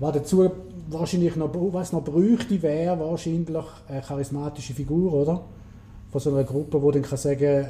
was 0.00 0.12
dazu 0.14 0.50
wahrscheinlich 0.90 1.36
noch, 1.36 1.50
was 1.72 1.92
noch 1.92 2.02
bräuchte, 2.04 2.60
wäre 2.62 2.98
wahrscheinlich 2.98 3.48
eine 3.88 4.00
charismatische 4.02 4.74
Figur, 4.74 5.12
oder? 5.12 5.42
Von 6.10 6.20
so 6.20 6.30
einer 6.30 6.44
Gruppe, 6.44 6.80
die 6.84 6.90
dann 6.92 7.02
kann 7.02 7.18
sagen 7.18 7.66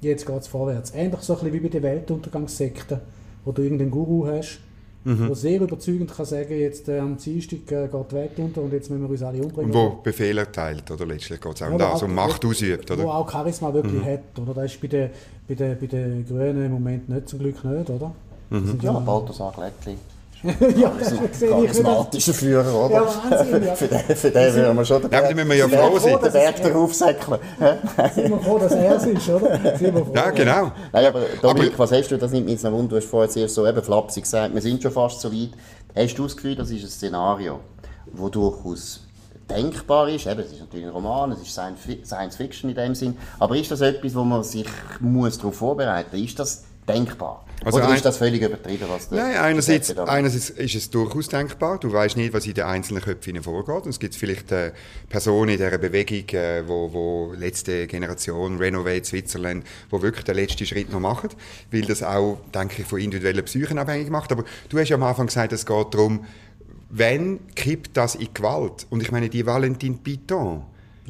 jetzt 0.00 0.26
geht 0.26 0.40
es 0.40 0.46
vorwärts. 0.46 0.92
Ähnlich 0.94 1.20
so 1.20 1.32
ein 1.34 1.38
bisschen 1.40 1.52
wie 1.54 1.60
bei 1.60 1.68
den 1.68 1.82
Weltuntergangssekten, 1.82 3.00
wo 3.44 3.52
du 3.52 3.62
irgendeinen 3.62 3.90
Guru 3.90 4.26
hast, 4.26 4.60
der 5.04 5.34
sehr 5.36 5.60
überzeugend 5.60 6.12
kann 6.12 6.26
sagen, 6.26 6.52
jetzt 6.58 6.88
äh, 6.88 6.98
am 6.98 7.16
Dienstag 7.16 7.60
äh, 7.70 7.86
geht 7.86 8.10
die 8.10 8.14
Welt 8.16 8.30
unter 8.38 8.60
und 8.62 8.72
jetzt 8.72 8.90
müssen 8.90 9.02
wir 9.04 9.10
uns 9.10 9.22
alle 9.22 9.40
umbringen. 9.40 9.70
Und 9.70 9.74
wo 9.74 9.90
Befehle 10.02 10.40
erteilt, 10.40 10.90
oder? 10.90 11.06
Letztlich 11.06 11.40
geht 11.40 11.54
es 11.54 11.62
auch 11.62 11.68
um 11.68 11.74
Oder 11.76 11.90
das, 11.92 12.02
um 12.02 12.10
auch- 12.18 12.26
Macht 12.26 12.44
ausübt, 12.44 12.90
Wo 12.90 12.94
oder? 12.94 13.14
auch 13.14 13.30
Charisma 13.30 13.72
wirklich 13.72 14.04
hat. 14.04 14.20
Oder? 14.40 14.52
Das 14.54 14.72
ist 14.72 14.80
bei 14.80 14.88
den, 14.88 15.10
bei, 15.46 15.54
den, 15.54 15.78
bei 15.78 15.86
den 15.86 16.26
Grünen 16.26 16.66
im 16.66 16.72
Moment 16.72 17.08
nicht, 17.08 17.28
zum 17.28 17.38
Glück 17.38 17.64
nicht, 17.64 17.88
oder? 17.90 18.12
Sind 18.50 18.82
Ja, 18.82 18.92
Balthasar 18.98 19.52
Glättli. 19.52 19.96
Ja, 20.42 20.92
das 20.98 21.12
ich 21.12 21.40
wieder. 21.40 21.50
Charismatischer 21.50 22.34
Führer, 22.34 22.74
oder? 22.86 22.94
Ja, 22.94 23.06
Wahnsinn, 23.30 23.64
ja. 23.64 23.74
für, 23.76 23.88
den, 23.88 24.00
für 24.16 24.30
den 24.30 24.54
würden 24.54 24.76
wir 24.76 24.84
schon 24.84 25.02
den 25.02 25.10
Ja, 25.10 25.18
aber 25.18 25.28
da 25.28 25.34
müssen 25.34 25.48
wir 25.48 25.56
ja 25.56 25.68
froh 25.68 25.90
Berg- 25.90 26.00
sein. 26.00 26.18
den 26.22 26.32
Berg 26.32 26.62
darauf 26.62 26.94
säckeln. 26.94 27.38
Sind 28.14 28.30
wir 28.30 28.38
froh, 28.40 28.58
dass 28.58 28.72
er 28.72 28.96
es 28.96 29.06
ist, 29.06 29.28
oder? 29.28 29.58
Froh. 29.58 30.06
Ja, 30.14 30.30
genau. 30.30 30.72
Nein, 30.92 31.06
aber 31.06 31.20
Dominik, 31.42 31.78
was 31.78 31.92
hast 31.92 32.10
du, 32.10 32.18
das 32.18 32.30
nimmt 32.32 32.44
mich 32.46 32.54
jetzt 32.54 32.64
noch 32.64 32.72
Wunder, 32.72 32.90
du 32.90 32.96
hast 32.96 33.06
vorher 33.08 33.28
zuerst 33.30 33.54
so 33.54 33.66
eben 33.66 33.82
flapsig 33.82 34.24
gesagt, 34.24 34.54
wir 34.54 34.62
sind 34.62 34.82
schon 34.82 34.92
fast 34.92 35.20
so 35.20 35.32
weit. 35.32 35.50
Hast 35.96 36.14
du 36.18 36.24
das 36.24 36.36
Gefühl, 36.36 36.54
das 36.54 36.70
ist 36.70 36.84
ein 36.84 36.90
Szenario, 36.90 37.60
das 38.12 38.30
durchaus 38.30 39.00
denkbar 39.50 40.08
ist? 40.10 40.26
Eben, 40.26 40.40
es 40.40 40.52
ist 40.52 40.60
natürlich 40.60 40.86
ein 40.86 40.92
Roman, 40.92 41.32
es 41.32 41.40
ist 41.40 41.52
Science 41.52 42.36
Fiction 42.36 42.68
in 42.70 42.76
dem 42.76 42.94
Sinn, 42.94 43.16
aber 43.38 43.56
ist 43.56 43.70
das 43.70 43.80
etwas, 43.80 44.14
wo 44.14 44.22
man 44.22 44.44
sich 44.44 44.66
muss 45.00 45.38
darauf 45.38 45.56
vorbereiten 45.56 46.16
muss? 46.18 46.26
Ist 46.28 46.38
das 46.38 46.64
denkbar? 46.88 47.44
Also 47.64 47.78
Oder 47.78 47.88
ein- 47.88 47.96
ist 47.96 48.04
das 48.04 48.18
völlig 48.18 48.42
übertrieben, 48.42 48.84
was 48.88 49.08
der 49.08 49.22
Nein, 49.24 49.36
einerseits, 49.38 49.96
einerseits 49.96 50.50
ist 50.50 50.74
es 50.74 50.90
durchaus 50.90 51.28
denkbar. 51.28 51.78
Du 51.78 51.92
weißt 51.92 52.16
nicht, 52.16 52.32
was 52.32 52.46
in 52.46 52.54
den 52.54 52.64
einzelnen 52.64 53.02
Köpfen 53.02 53.42
vorgeht. 53.42 53.84
Und 53.84 53.88
es 53.88 53.98
gibt 53.98 54.14
vielleicht 54.14 54.52
äh, 54.52 54.72
Personen 55.08 55.50
in 55.50 55.56
dieser 55.56 55.78
Bewegung, 55.78 56.28
äh, 56.38 56.62
wo, 56.68 56.92
wo 56.92 57.32
letzte 57.36 57.86
Generation, 57.86 58.58
Renovate 58.58 59.04
Switzerland, 59.04 59.66
wo 59.90 60.02
wirklich 60.02 60.24
den 60.24 60.36
letzten 60.36 60.66
Schritt 60.66 60.92
noch 60.92 61.00
machen, 61.00 61.30
weil 61.70 61.82
das 61.82 62.02
auch, 62.02 62.38
denke 62.54 62.82
ich, 62.82 62.86
von 62.86 63.00
individuellen 63.00 63.44
Psychen 63.44 63.78
abhängig 63.78 64.10
macht. 64.10 64.30
Aber 64.32 64.44
du 64.68 64.78
hast 64.78 64.90
ja 64.90 64.96
am 64.96 65.02
Anfang 65.02 65.26
gesagt, 65.26 65.52
es 65.52 65.64
geht 65.64 65.94
darum, 65.94 66.24
wenn 66.90 67.40
kippt 67.54 67.96
das 67.96 68.14
in 68.14 68.32
Gewalt? 68.32 68.86
Und 68.90 69.02
ich 69.02 69.10
meine, 69.10 69.28
die 69.28 69.44
Valentin 69.46 69.98
Piton, 69.98 70.62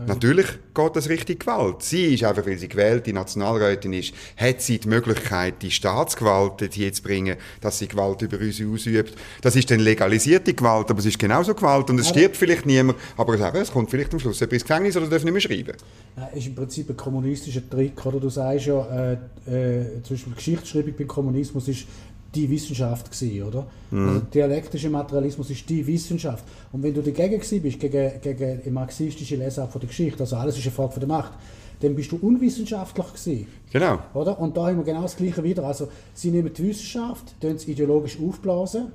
Natürlich 0.05 0.47
geht 0.75 0.97
das 0.97 1.09
richtig 1.09 1.41
Gewalt. 1.41 1.83
Sie 1.83 2.15
ist 2.15 2.25
einfach, 2.25 2.47
weil 2.47 2.59
sie 2.59 2.69
gewählte 2.69 3.13
Nationalrätin 3.13 3.95
ist, 3.95 4.13
hat 4.37 4.61
sie 4.61 4.79
die 4.79 4.89
Möglichkeit, 4.89 5.63
die 5.63 5.71
Staatsgewalt 5.71 6.63
hier 6.73 6.93
zu 6.93 7.03
bringen, 7.03 7.37
dass 7.61 7.79
sie 7.79 7.89
Gewalt 7.89 8.21
über 8.21 8.39
uns 8.39 8.61
ausübt. 8.61 9.15
Das 9.41 9.57
ist 9.57 9.71
dann 9.71 9.81
legalisierte 9.81 10.53
Gewalt, 10.53 10.91
aber 10.91 10.99
es 10.99 11.07
ist 11.07 11.19
genauso 11.19 11.55
Gewalt 11.55 11.89
und 11.89 11.99
es 11.99 12.09
stirbt 12.09 12.37
vielleicht 12.37 12.67
niemand, 12.67 12.99
aber 13.17 13.35
es, 13.35 13.41
eben, 13.41 13.57
es 13.57 13.73
kommt 13.73 13.91
vielleicht 13.91 14.13
am 14.13 14.21
Schluss 14.21 14.41
jemand 14.41 14.53
ins 14.53 14.63
Gefängnis 14.65 14.97
oder 14.97 15.07
darf 15.07 15.25
nicht 15.25 15.33
mehr 15.33 15.41
schreiben. 15.41 15.73
Das 16.15 16.35
ist 16.35 16.47
im 16.47 16.55
Prinzip 16.55 16.91
ein 16.91 16.97
kommunistischer 16.97 17.69
Trick, 17.69 18.05
oder? 18.05 18.21
Du 18.21 18.29
sagst 18.29 18.67
ja, 18.67 18.87
äh, 18.87 19.13
äh, 19.47 20.03
zum 20.03 20.17
Beispiel 20.17 20.35
Geschichtsschreibung 20.35 20.95
beim 20.99 21.09
Kommunismus 21.09 21.69
ist 21.69 21.87
die 22.37 22.51
Wissenschaft 22.51 23.11
gewesen, 23.11 23.43
oder? 23.43 23.67
Mhm. 23.91 24.09
Also 24.09 24.21
dialektischer 24.21 24.91
Materialismus 24.91 25.51
ist 25.51 25.69
die 25.69 25.87
Wissenschaft. 25.87 26.45
Und 26.73 26.83
wenn 26.83 26.95
du 26.95 27.03
dagegen 27.03 27.41
gewesen 27.41 27.63
bist, 27.63 27.81
gegen, 27.81 28.21
gegen 28.21 28.63
die 28.65 28.71
marxistische 28.71 29.37
Lesart 29.37 29.73
von 29.73 29.81
der 29.81 29.89
Geschichte, 29.89 30.21
also 30.21 30.37
alles 30.37 30.57
ist 30.59 30.65
eine 30.65 30.73
Frage 30.73 30.93
von 30.93 31.01
der 31.01 31.09
Macht, 31.09 31.33
dann 31.81 31.95
bist 31.95 32.13
du 32.13 32.17
unwissenschaftlich 32.17 33.07
gewesen. 33.07 33.47
Genau. 33.71 33.99
Oder? 34.15 34.39
Und 34.39 34.57
da 34.57 34.67
haben 34.67 34.79
wir 34.79 34.85
genau 34.85 35.03
das 35.03 35.17
Gleiche 35.17 35.43
wieder. 35.43 35.65
Also 35.65 35.89
sie 36.15 36.31
nehmen 36.31 36.53
die 36.53 36.63
Wissenschaft, 36.63 37.35
tun 37.41 37.53
es 37.57 37.69
ideologisch 37.69 38.19
aufblasen 38.21 38.93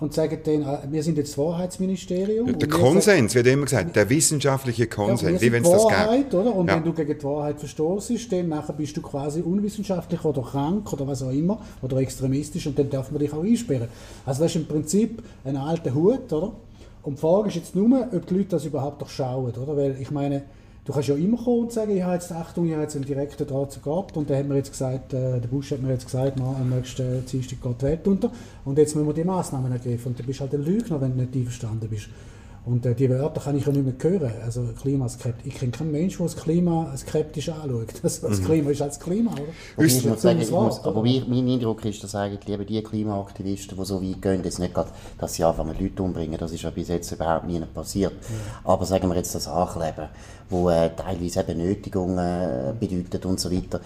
und 0.00 0.14
sagen 0.14 0.38
dann, 0.44 0.62
äh, 0.62 0.78
wir 0.90 1.02
sind 1.02 1.18
jetzt 1.18 1.32
das 1.32 1.38
Wahrheitsministerium. 1.38 2.58
Der 2.58 2.68
Konsens, 2.68 3.34
wird 3.34 3.46
immer 3.46 3.64
gesagt, 3.64 3.94
der 3.94 4.08
wissenschaftliche 4.08 4.86
Konsens, 4.86 5.40
ja, 5.40 5.40
wie 5.40 5.52
wenn 5.52 5.62
es 5.62 5.70
das 5.70 5.86
gibt. 5.86 6.34
Oder? 6.34 6.54
Und 6.54 6.68
ja. 6.68 6.76
wenn 6.76 6.84
du 6.84 6.92
gegen 6.92 7.18
die 7.18 7.24
Wahrheit 7.24 7.58
verstoßest, 7.58 8.32
dann 8.32 8.48
nachher 8.48 8.72
bist 8.72 8.96
du 8.96 9.02
quasi 9.02 9.40
unwissenschaftlich 9.42 10.24
oder 10.24 10.42
krank 10.42 10.90
oder 10.92 11.06
was 11.06 11.22
auch 11.22 11.30
immer, 11.30 11.60
oder 11.82 11.98
extremistisch 11.98 12.66
und 12.66 12.78
dann 12.78 12.88
darf 12.88 13.10
man 13.10 13.20
dich 13.20 13.32
auch 13.32 13.44
einsperren. 13.44 13.88
Also 14.24 14.42
das 14.42 14.52
ist 14.52 14.56
im 14.56 14.66
Prinzip 14.66 15.22
ein 15.44 15.56
alter 15.56 15.94
Hut, 15.94 16.32
oder? 16.32 16.52
Und 17.02 17.16
die 17.16 17.20
Frage 17.20 17.48
ist 17.48 17.56
jetzt 17.56 17.74
nur, 17.74 18.08
ob 18.12 18.26
die 18.26 18.34
Leute 18.34 18.48
das 18.50 18.64
überhaupt 18.64 19.00
doch 19.00 19.08
schauen, 19.08 19.52
oder? 19.52 19.76
Weil 19.76 19.96
ich 20.00 20.10
meine, 20.10 20.42
Du 20.84 20.94
kannst 20.94 21.08
ja 21.08 21.14
immer 21.14 21.36
kommen 21.36 21.64
und 21.64 21.72
sagen, 21.72 21.94
ich 21.94 22.02
habe 22.02 22.14
jetzt, 22.14 22.32
Achtung, 22.32 22.66
ich 22.66 22.72
habe 22.72 22.82
jetzt 22.82 22.96
einen 22.96 23.04
direkten 23.04 23.46
Draht 23.46 23.70
zu 23.70 23.80
Gott 23.80 24.16
und 24.16 24.30
dann 24.30 24.38
hat 24.38 24.48
mir 24.48 24.56
jetzt 24.56 24.72
gesagt, 24.72 25.12
äh, 25.12 25.38
der 25.38 25.48
Bush 25.48 25.72
hat 25.72 25.82
mir 25.82 25.90
jetzt 25.90 26.06
gesagt, 26.06 26.36
na, 26.38 26.56
am 26.58 26.70
nächsten 26.70 27.24
Dienstag 27.26 27.60
geht 27.60 27.82
die 27.82 27.84
Welt 27.84 28.08
unter. 28.08 28.32
Und 28.64 28.78
jetzt 28.78 28.96
müssen 28.96 29.06
wir 29.06 29.14
die 29.14 29.24
Massnahmen 29.24 29.70
ergreifen. 29.70 30.08
Und 30.08 30.18
dann 30.18 30.26
bist 30.26 30.40
du 30.40 30.44
halt 30.44 30.54
ein 30.54 30.64
Lügner, 30.64 31.00
wenn 31.00 31.16
du 31.16 31.22
nicht 31.22 31.34
einverstanden 31.34 31.88
bist. 31.88 32.08
Und 32.66 32.84
äh, 32.84 32.94
die 32.94 33.08
Wörter 33.08 33.40
kann 33.40 33.56
ich 33.56 33.64
ja 33.64 33.72
nicht 33.72 33.84
mehr 33.84 33.94
hören. 34.10 34.32
Also 34.44 34.62
Klimaskeptisch. 34.80 35.46
Ich 35.46 35.54
kenne 35.58 35.72
keinen 35.72 35.92
Menschen, 35.92 36.18
der 36.18 36.26
das 36.26 36.36
Klima 36.36 36.94
skeptisch 36.96 37.48
anschaut. 37.48 37.88
Das, 38.02 38.20
das 38.20 38.40
mhm. 38.40 38.44
Klima 38.44 38.70
ist 38.70 38.82
als 38.82 39.00
Klima, 39.00 39.32
oder? 39.32 39.42
Aber, 39.76 39.82
muss 39.82 40.04
man 40.04 40.18
sagen, 40.18 40.40
ich 40.40 40.50
muss, 40.50 40.84
aber 40.84 41.02
mein 41.02 41.48
Eindruck 41.48 41.84
ist, 41.86 42.04
dass 42.04 42.14
eigentlich 42.14 42.52
eben 42.52 42.66
die 42.66 42.82
Klimaaktivisten, 42.82 43.78
die 43.78 43.84
so 43.84 44.02
weit 44.02 44.20
gehen, 44.20 44.44
jetzt 44.44 44.58
nicht 44.58 44.74
gerade, 44.74 44.90
dass 45.18 45.34
sie 45.34 45.44
einfach 45.44 45.64
mit 45.64 45.80
Leuten 45.80 46.02
umbringen, 46.02 46.38
das 46.38 46.52
ist 46.52 46.62
ja 46.62 46.70
bis 46.70 46.88
jetzt 46.88 47.10
überhaupt 47.12 47.46
nie 47.46 47.60
passiert. 47.60 48.12
Ja. 48.12 48.72
Aber 48.72 48.84
sagen 48.84 49.08
wir 49.08 49.16
jetzt 49.16 49.34
das 49.34 49.48
Ankleben, 49.48 50.08
wo 50.50 50.68
äh, 50.68 50.90
teilweise 50.94 51.40
eben 51.40 51.58
Nötigungen 51.58 52.18
äh, 52.18 52.74
bedeutet 52.78 53.24
und 53.24 53.40
so 53.40 53.50
weiter 53.50 53.80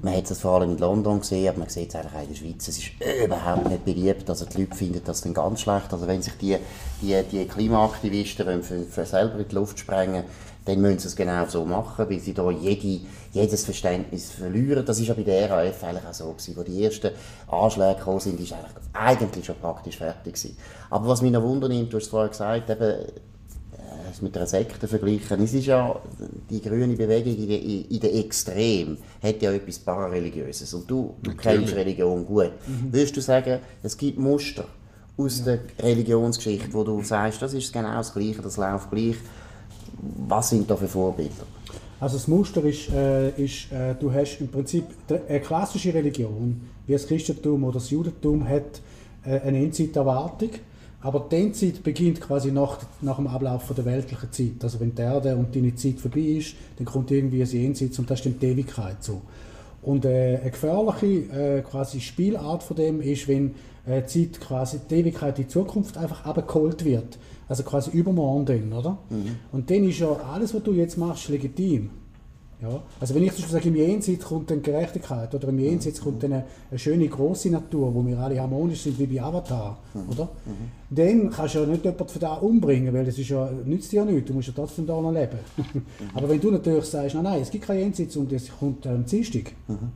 man 0.00 0.16
hat 0.16 0.30
es 0.30 0.40
vor 0.40 0.52
allem 0.60 0.72
in 0.72 0.78
London 0.78 1.20
gesehen, 1.20 1.48
aber 1.48 1.58
man 1.58 1.68
sieht 1.68 1.90
es 1.90 1.96
eigentlich 1.96 2.14
auch 2.14 2.22
in 2.22 2.28
der 2.28 2.34
Schweiz. 2.34 2.68
Es 2.68 2.78
ist 2.78 2.90
überhaupt 3.24 3.68
nicht 3.68 3.84
beliebt. 3.84 4.30
Also 4.30 4.46
die 4.46 4.62
Leute 4.62 4.76
finden 4.76 5.02
das 5.04 5.20
dann 5.20 5.34
ganz 5.34 5.60
schlecht. 5.60 5.92
Also 5.92 6.06
wenn 6.06 6.22
sich 6.22 6.34
die, 6.34 6.56
die, 7.00 7.22
die 7.30 7.46
Klimaaktivisten 7.46 8.46
wollen 8.46 8.62
für, 8.62 8.82
für 8.82 9.04
selber 9.04 9.38
in 9.38 9.48
die 9.48 9.54
Luft 9.54 9.78
sprengen 9.78 10.24
dann 10.64 10.80
müssen 10.80 11.00
sie 11.00 11.08
es 11.08 11.16
genau 11.16 11.44
so 11.46 11.64
machen, 11.64 12.08
weil 12.08 12.20
sie 12.20 12.34
da 12.34 12.48
jede, 12.50 13.04
jedes 13.32 13.64
Verständnis 13.64 14.30
verlieren. 14.30 14.84
Das 14.84 15.00
ist 15.00 15.08
ja 15.08 15.14
bei 15.14 15.22
der 15.22 15.50
RAF 15.50 15.82
eigentlich 15.82 16.06
auch 16.06 16.14
so 16.14 16.30
gewesen. 16.32 16.56
Wo 16.56 16.62
die 16.62 16.84
ersten 16.84 17.10
Anschläge 17.48 17.98
gekommen 17.98 18.20
sind, 18.20 18.38
ist 18.38 18.52
eigentlich, 18.52 18.72
eigentlich 18.92 19.44
schon 19.44 19.56
praktisch 19.56 19.96
fertig 19.96 20.34
gewesen. 20.34 20.56
Aber 20.90 21.08
was 21.08 21.22
mich 21.22 21.32
noch 21.32 21.42
wundernimmt, 21.42 21.92
du 21.92 21.96
hast 21.96 22.04
es 22.04 22.10
vorher 22.10 22.28
gesagt, 22.28 22.70
eben, 22.70 23.06
es 24.12 24.22
mit 24.22 24.36
einer 24.36 24.46
Sekte 24.46 24.86
vergleichen. 24.86 25.42
Es 25.42 25.54
ist 25.54 25.66
ja, 25.66 25.98
die 26.50 26.60
grüne 26.60 26.94
Bewegung 26.94 27.36
in 27.36 27.48
der, 27.48 27.62
in 27.62 28.00
der 28.00 28.14
Extrem 28.14 28.98
hat 29.22 29.42
ja 29.42 29.52
etwas 29.52 29.78
Parareligiöses. 29.78 30.72
Und 30.74 30.90
du, 30.90 31.14
du 31.22 31.34
kennst 31.34 31.74
Religion 31.74 32.24
gut. 32.24 32.52
Mhm. 32.66 32.92
Würdest 32.92 33.16
du 33.16 33.20
sagen, 33.20 33.58
es 33.82 33.96
gibt 33.96 34.18
Muster 34.18 34.64
aus 35.16 35.42
der 35.44 35.60
Religionsgeschichte, 35.78 36.72
wo 36.72 36.84
du 36.84 37.02
sagst, 37.02 37.42
das 37.42 37.54
ist 37.54 37.72
genau 37.72 37.96
das 37.96 38.12
Gleiche, 38.12 38.42
das 38.42 38.56
läuft 38.56 38.90
gleich. 38.90 39.16
Was 40.28 40.50
sind 40.50 40.70
da 40.70 40.76
für 40.76 40.88
Vorbilder? 40.88 41.46
Also 42.00 42.16
das 42.16 42.26
Muster 42.26 42.64
ist, 42.64 42.90
äh, 42.90 43.30
ist 43.30 43.70
äh, 43.70 43.94
du 43.94 44.12
hast 44.12 44.40
im 44.40 44.48
Prinzip 44.48 44.84
eine 45.28 45.40
klassische 45.40 45.94
Religion, 45.94 46.60
wie 46.86 46.94
das 46.94 47.06
Christentum 47.06 47.62
oder 47.64 47.74
das 47.74 47.90
Judentum, 47.90 48.48
hat 48.48 48.80
äh, 49.24 49.38
eine 49.40 49.58
Endzeiterwartung 49.58 50.50
aber 51.02 51.26
die 51.30 51.36
Endzeit 51.36 51.82
beginnt 51.82 52.20
quasi 52.20 52.52
nach, 52.52 52.78
nach 53.00 53.16
dem 53.16 53.26
Ablauf 53.26 53.72
der 53.76 53.84
weltlichen 53.84 54.30
Zeit. 54.32 54.62
Also 54.62 54.78
wenn 54.80 54.94
die 54.94 55.02
Erde 55.02 55.36
und 55.36 55.54
deine 55.54 55.74
Zeit 55.74 55.98
vorbei 55.98 56.20
ist, 56.20 56.54
dann 56.76 56.86
kommt 56.86 57.10
irgendwie 57.10 57.42
ein 57.42 57.48
Jenseits 57.48 57.98
und 57.98 58.08
das 58.08 58.20
ist 58.20 58.26
dann 58.26 58.38
die 58.38 58.46
Ewigkeit 58.46 59.02
so. 59.02 59.22
Und 59.82 60.04
äh, 60.04 60.38
eine 60.40 60.50
gefährliche 60.50 61.06
äh, 61.06 61.62
quasi 61.62 62.00
Spielart 62.00 62.62
von 62.62 62.76
dem 62.76 63.00
ist, 63.00 63.26
wenn 63.26 63.54
äh, 63.84 64.02
die 64.02 64.30
Zeit 64.30 64.40
quasi 64.40 64.78
die 64.88 64.94
Ewigkeit 64.94 65.38
in 65.38 65.44
die 65.44 65.50
Zukunft 65.50 65.98
einfach 65.98 66.24
abgeholt 66.24 66.84
wird. 66.84 67.18
Also 67.48 67.64
quasi 67.64 67.90
übermorgen 67.90 68.46
dann, 68.46 68.72
oder? 68.72 68.98
Mhm. 69.10 69.36
Und 69.50 69.70
dann 69.70 69.82
ist 69.88 69.98
ja 69.98 70.12
alles, 70.32 70.54
was 70.54 70.62
du 70.62 70.72
jetzt 70.72 70.96
machst, 70.96 71.28
legitim. 71.28 71.90
Ja, 72.62 72.80
also 73.00 73.16
wenn 73.16 73.24
ich 73.24 73.32
zum 73.32 73.42
Beispiel 73.42 73.52
sage, 73.58 73.68
im 73.70 73.74
Jenseits 73.74 74.24
kommt 74.24 74.48
dann 74.48 74.62
Gerechtigkeit 74.62 75.34
oder 75.34 75.48
im 75.48 75.58
Jenseits 75.58 76.00
kommt 76.00 76.22
dann 76.22 76.32
eine, 76.32 76.44
eine 76.70 76.78
schöne 76.78 77.08
große 77.08 77.50
Natur, 77.50 77.92
wo 77.92 78.06
wir 78.06 78.16
alle 78.16 78.40
harmonisch 78.40 78.82
sind 78.82 79.00
wie 79.00 79.06
bei 79.06 79.20
Avatar, 79.20 79.78
mhm. 79.92 80.08
oder? 80.08 80.24
Mhm. 80.46 80.96
Dann 80.96 81.30
kannst 81.30 81.56
du 81.56 81.58
ja 81.58 81.66
nicht 81.66 81.84
jemanden 81.84 82.08
von 82.08 82.20
da 82.20 82.34
umbringen, 82.34 82.94
weil 82.94 83.04
das 83.04 83.18
ist 83.18 83.28
ja, 83.30 83.50
nützt 83.64 83.90
dir 83.90 83.96
ja 83.96 84.04
nichts, 84.04 84.28
du 84.28 84.34
musst 84.34 84.46
ja 84.46 84.54
trotzdem 84.54 84.86
da 84.86 85.00
noch 85.00 85.12
leben. 85.12 85.38
Mhm. 85.72 86.10
Aber 86.14 86.28
wenn 86.28 86.40
du 86.40 86.50
natürlich 86.50 86.84
sagst, 86.84 87.14
nein, 87.14 87.24
nein, 87.24 87.42
es 87.42 87.50
gibt 87.50 87.64
kein 87.64 87.78
Jenseits 87.78 88.16
und 88.16 88.32
es 88.32 88.50
kommt 88.50 88.86
am 88.86 88.96
ähm, 88.96 89.06
Dienstag, 89.06 89.52
mhm. 89.66 89.90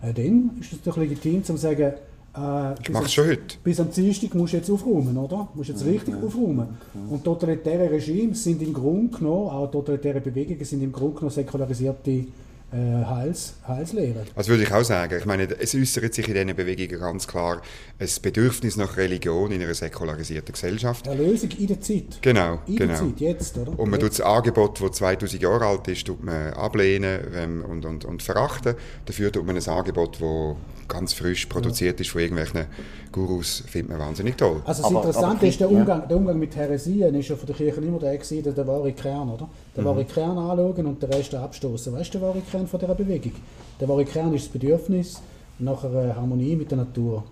äh, 0.00 0.12
dann 0.12 0.58
ist 0.60 0.72
es 0.72 0.82
doch 0.82 0.96
legitim 0.96 1.42
zu 1.44 1.56
sagen, 1.56 1.92
äh, 2.38 2.74
ich 2.82 2.90
mache 2.90 3.08
schon 3.08 3.26
heute. 3.28 3.56
Bis 3.62 3.80
am 3.80 3.90
Dienstag 3.90 4.34
musst 4.34 4.52
du 4.52 4.56
jetzt 4.58 4.70
aufräumen, 4.70 5.16
oder? 5.16 5.48
Musst 5.54 5.68
jetzt 5.70 5.84
richtig 5.84 6.14
ja. 6.14 6.22
aufräumen. 6.22 6.78
Und 7.10 7.24
totalitäre 7.24 7.90
Regimes 7.90 8.44
sind 8.44 8.62
im 8.62 8.72
Grunde 8.72 9.16
genommen, 9.16 9.50
auch 9.50 9.70
totalitäre 9.70 10.20
Bewegungen 10.20 10.64
sind 10.64 10.82
im 10.82 10.92
Grunde 10.92 11.14
genommen 11.14 11.30
säkularisierte 11.30 12.26
Heils, 12.70 13.54
Heilslehre. 13.66 14.24
Also 14.34 14.50
würde 14.50 14.64
ich 14.64 14.72
auch 14.72 14.84
sagen. 14.84 15.16
Ich 15.18 15.24
meine, 15.24 15.44
es 15.58 15.74
äußert 15.74 16.12
sich 16.12 16.28
in 16.28 16.34
diesen 16.34 16.54
Bewegungen 16.54 17.00
ganz 17.00 17.26
klar 17.26 17.62
ein 17.98 18.08
Bedürfnis 18.20 18.76
nach 18.76 18.98
Religion 18.98 19.50
in 19.52 19.62
einer 19.62 19.72
säkularisierten 19.72 20.52
Gesellschaft. 20.52 21.06
Erlösung 21.06 21.50
in 21.58 21.66
der 21.66 21.80
Zeit. 21.80 22.18
Genau, 22.20 22.58
in 22.66 22.76
genau. 22.76 22.92
der 22.92 22.96
Zeit, 22.96 23.20
jetzt, 23.20 23.56
oder? 23.56 23.70
Und 23.70 23.90
man 23.90 24.00
jetzt. 24.00 24.16
tut 24.16 24.18
das 24.18 24.20
Angebot, 24.20 24.82
das 24.82 24.92
2000 24.92 25.42
Jahre 25.42 25.64
alt 25.64 25.88
ist, 25.88 26.06
tut 26.06 26.22
man 26.22 26.52
ablehnen 26.52 27.20
ähm, 27.34 27.64
und, 27.64 27.86
und, 27.86 28.04
und 28.04 28.22
verachten. 28.22 28.74
Dafür 29.06 29.32
tut 29.32 29.46
man 29.46 29.56
ein 29.56 29.66
Angebot, 29.66 30.20
das 30.20 30.56
ganz 30.88 31.12
frisch 31.12 31.46
produziert 31.46 32.00
ist 32.00 32.10
von 32.10 32.20
irgendwelchen 32.20 32.66
Gurus, 33.12 33.62
findet 33.66 33.90
man 33.90 34.00
wahnsinnig 34.00 34.36
toll. 34.36 34.62
Also 34.64 34.82
das 34.82 34.90
Interessante 34.90 35.46
ist, 35.46 35.60
der 35.60 35.70
Umgang, 35.70 36.00
ja. 36.00 36.06
der 36.06 36.16
Umgang 36.16 36.38
mit 36.38 36.56
Heresien 36.56 37.14
ist 37.14 37.28
ja 37.28 37.36
von 37.36 37.46
der 37.46 37.56
Kirche 37.56 37.80
immer 37.80 37.98
der 37.98 38.16
gewesen, 38.16 38.42
der, 38.42 38.52
der 38.52 38.66
wahre 38.66 38.92
Kern, 38.92 39.28
oder? 39.28 39.48
Der 39.76 39.82
mhm. 39.82 39.88
wahre 39.88 40.04
Kern 40.04 40.38
anschauen 40.38 40.86
und 40.86 41.02
den 41.02 41.10
Rest 41.10 41.34
abstoßen. 41.34 41.92
Weißt 41.92 42.14
du, 42.14 42.18
der 42.18 42.28
wahre 42.28 42.40
Kern 42.40 42.57
von 42.66 42.80
dieser 42.80 42.94
Bewegung? 42.94 43.32
Der 43.80 43.88
wahre 43.88 44.04
Kern 44.04 44.34
ist 44.34 44.46
das 44.46 44.52
Bedürfnis 44.52 45.20
nach 45.58 45.84
einer 45.84 46.14
Harmonie 46.14 46.56
mit 46.56 46.70
der 46.70 46.78
Natur. 46.78 47.24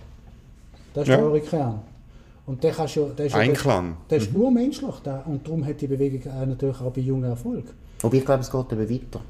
Das 0.95 1.03
ist 1.05 1.09
ja. 1.09 1.17
der 1.17 1.27
wahre 1.27 1.41
Kern. 1.41 1.81
Und 2.47 2.63
der, 2.63 2.73
kannst 2.73 2.95
ja, 2.95 3.03
der 3.07 3.27
ist, 3.27 3.35
Einklang. 3.35 3.97
Der, 4.09 4.19
der 4.19 4.27
ist 4.27 4.33
mhm. 4.33 4.41
urmenschlich 4.41 4.95
da, 5.03 5.23
und 5.27 5.47
darum 5.47 5.67
hat 5.67 5.81
die 5.81 5.89
Bewegung 5.89 6.23
natürlich 6.49 6.81
auch 6.81 6.93
bei 6.93 7.01
Jungen 7.01 7.25
Erfolg. 7.25 7.65
Aber 8.03 8.15
ich 8.15 8.25
glaube, 8.25 8.43
es 8.43 8.51
geht 8.51 8.73
eben 8.73 8.89
weiter. 8.89 9.21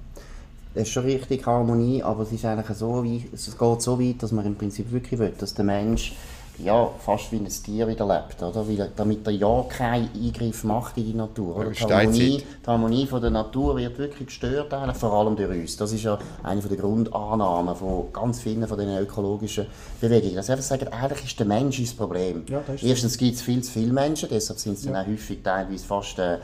Es 0.75 0.83
ist 0.83 0.91
schon 0.91 1.05
richtig 1.05 1.47
Harmonie, 1.47 2.03
aber 2.03 2.25
es 2.25 2.33
ist 2.33 2.45
eigentlich 2.45 2.77
so 2.77 3.03
weit, 3.03 3.33
es 3.33 3.57
geht 3.57 3.83
so 3.83 3.99
weit, 3.99 4.23
dass 4.23 4.33
man 4.33 4.45
im 4.45 4.55
Prinzip 4.55 4.93
wirklich 4.93 5.19
will, 5.19 5.33
dass 5.39 5.55
der 5.55 5.65
Mensch 5.65 6.15
ja, 6.59 6.91
fast 7.05 7.33
wie 7.33 7.37
ein 7.37 7.49
Tier 7.49 7.87
wieder 7.87 8.07
lebt, 8.07 8.43
oder? 8.43 8.67
Weil, 8.67 8.91
damit 8.97 9.27
er 9.27 9.33
ja 9.33 9.65
keinen 9.69 10.09
Eingriff 10.15 10.65
macht 10.65 10.97
in 10.97 11.07
die 11.07 11.15
Natur. 11.15 11.67
Die, 11.71 11.85
Harmonie, 11.85 12.39
die 12.39 12.67
Harmonie 12.67 13.07
von 13.07 13.21
der 13.21 13.31
Natur 13.31 13.77
wird 13.77 13.99
wirklich 13.99 14.29
gestört, 14.29 14.73
eigentlich, 14.73 14.97
vor 14.97 15.13
allem 15.13 15.37
durch 15.37 15.51
uns. 15.51 15.77
Das 15.77 15.93
ist 15.93 16.03
ja 16.03 16.19
eine 16.43 16.61
der 16.61 16.77
Grundannahmen 16.77 17.77
von 17.77 18.13
ganz 18.13 18.41
vielen 18.41 18.67
von 18.67 18.79
den 18.79 18.97
ökologischen 18.97 19.67
Bewegungen. 20.01 20.37
Dass 20.37 20.51
einfach 20.51 20.65
sagen, 20.65 20.89
eigentlich 20.89 21.27
ist 21.27 21.39
der 21.39 21.47
Mensch 21.47 21.81
das 21.81 21.93
Problem. 21.93 22.45
Ja, 22.49 22.63
das 22.67 22.83
Erstens 22.83 23.19
gibt 23.19 23.35
es 23.37 23.43
viel 23.43 23.63
zu 23.63 23.73
viele 23.73 23.93
Menschen, 23.93 24.29
deshalb 24.31 24.59
sind 24.59 24.79
es 24.79 24.85
ja. 24.85 24.93
dann 24.93 25.05
auch 25.05 25.09
häufig 25.09 25.43
teilweise 25.43 25.85
fast 25.85 26.19
äh, 26.19 26.39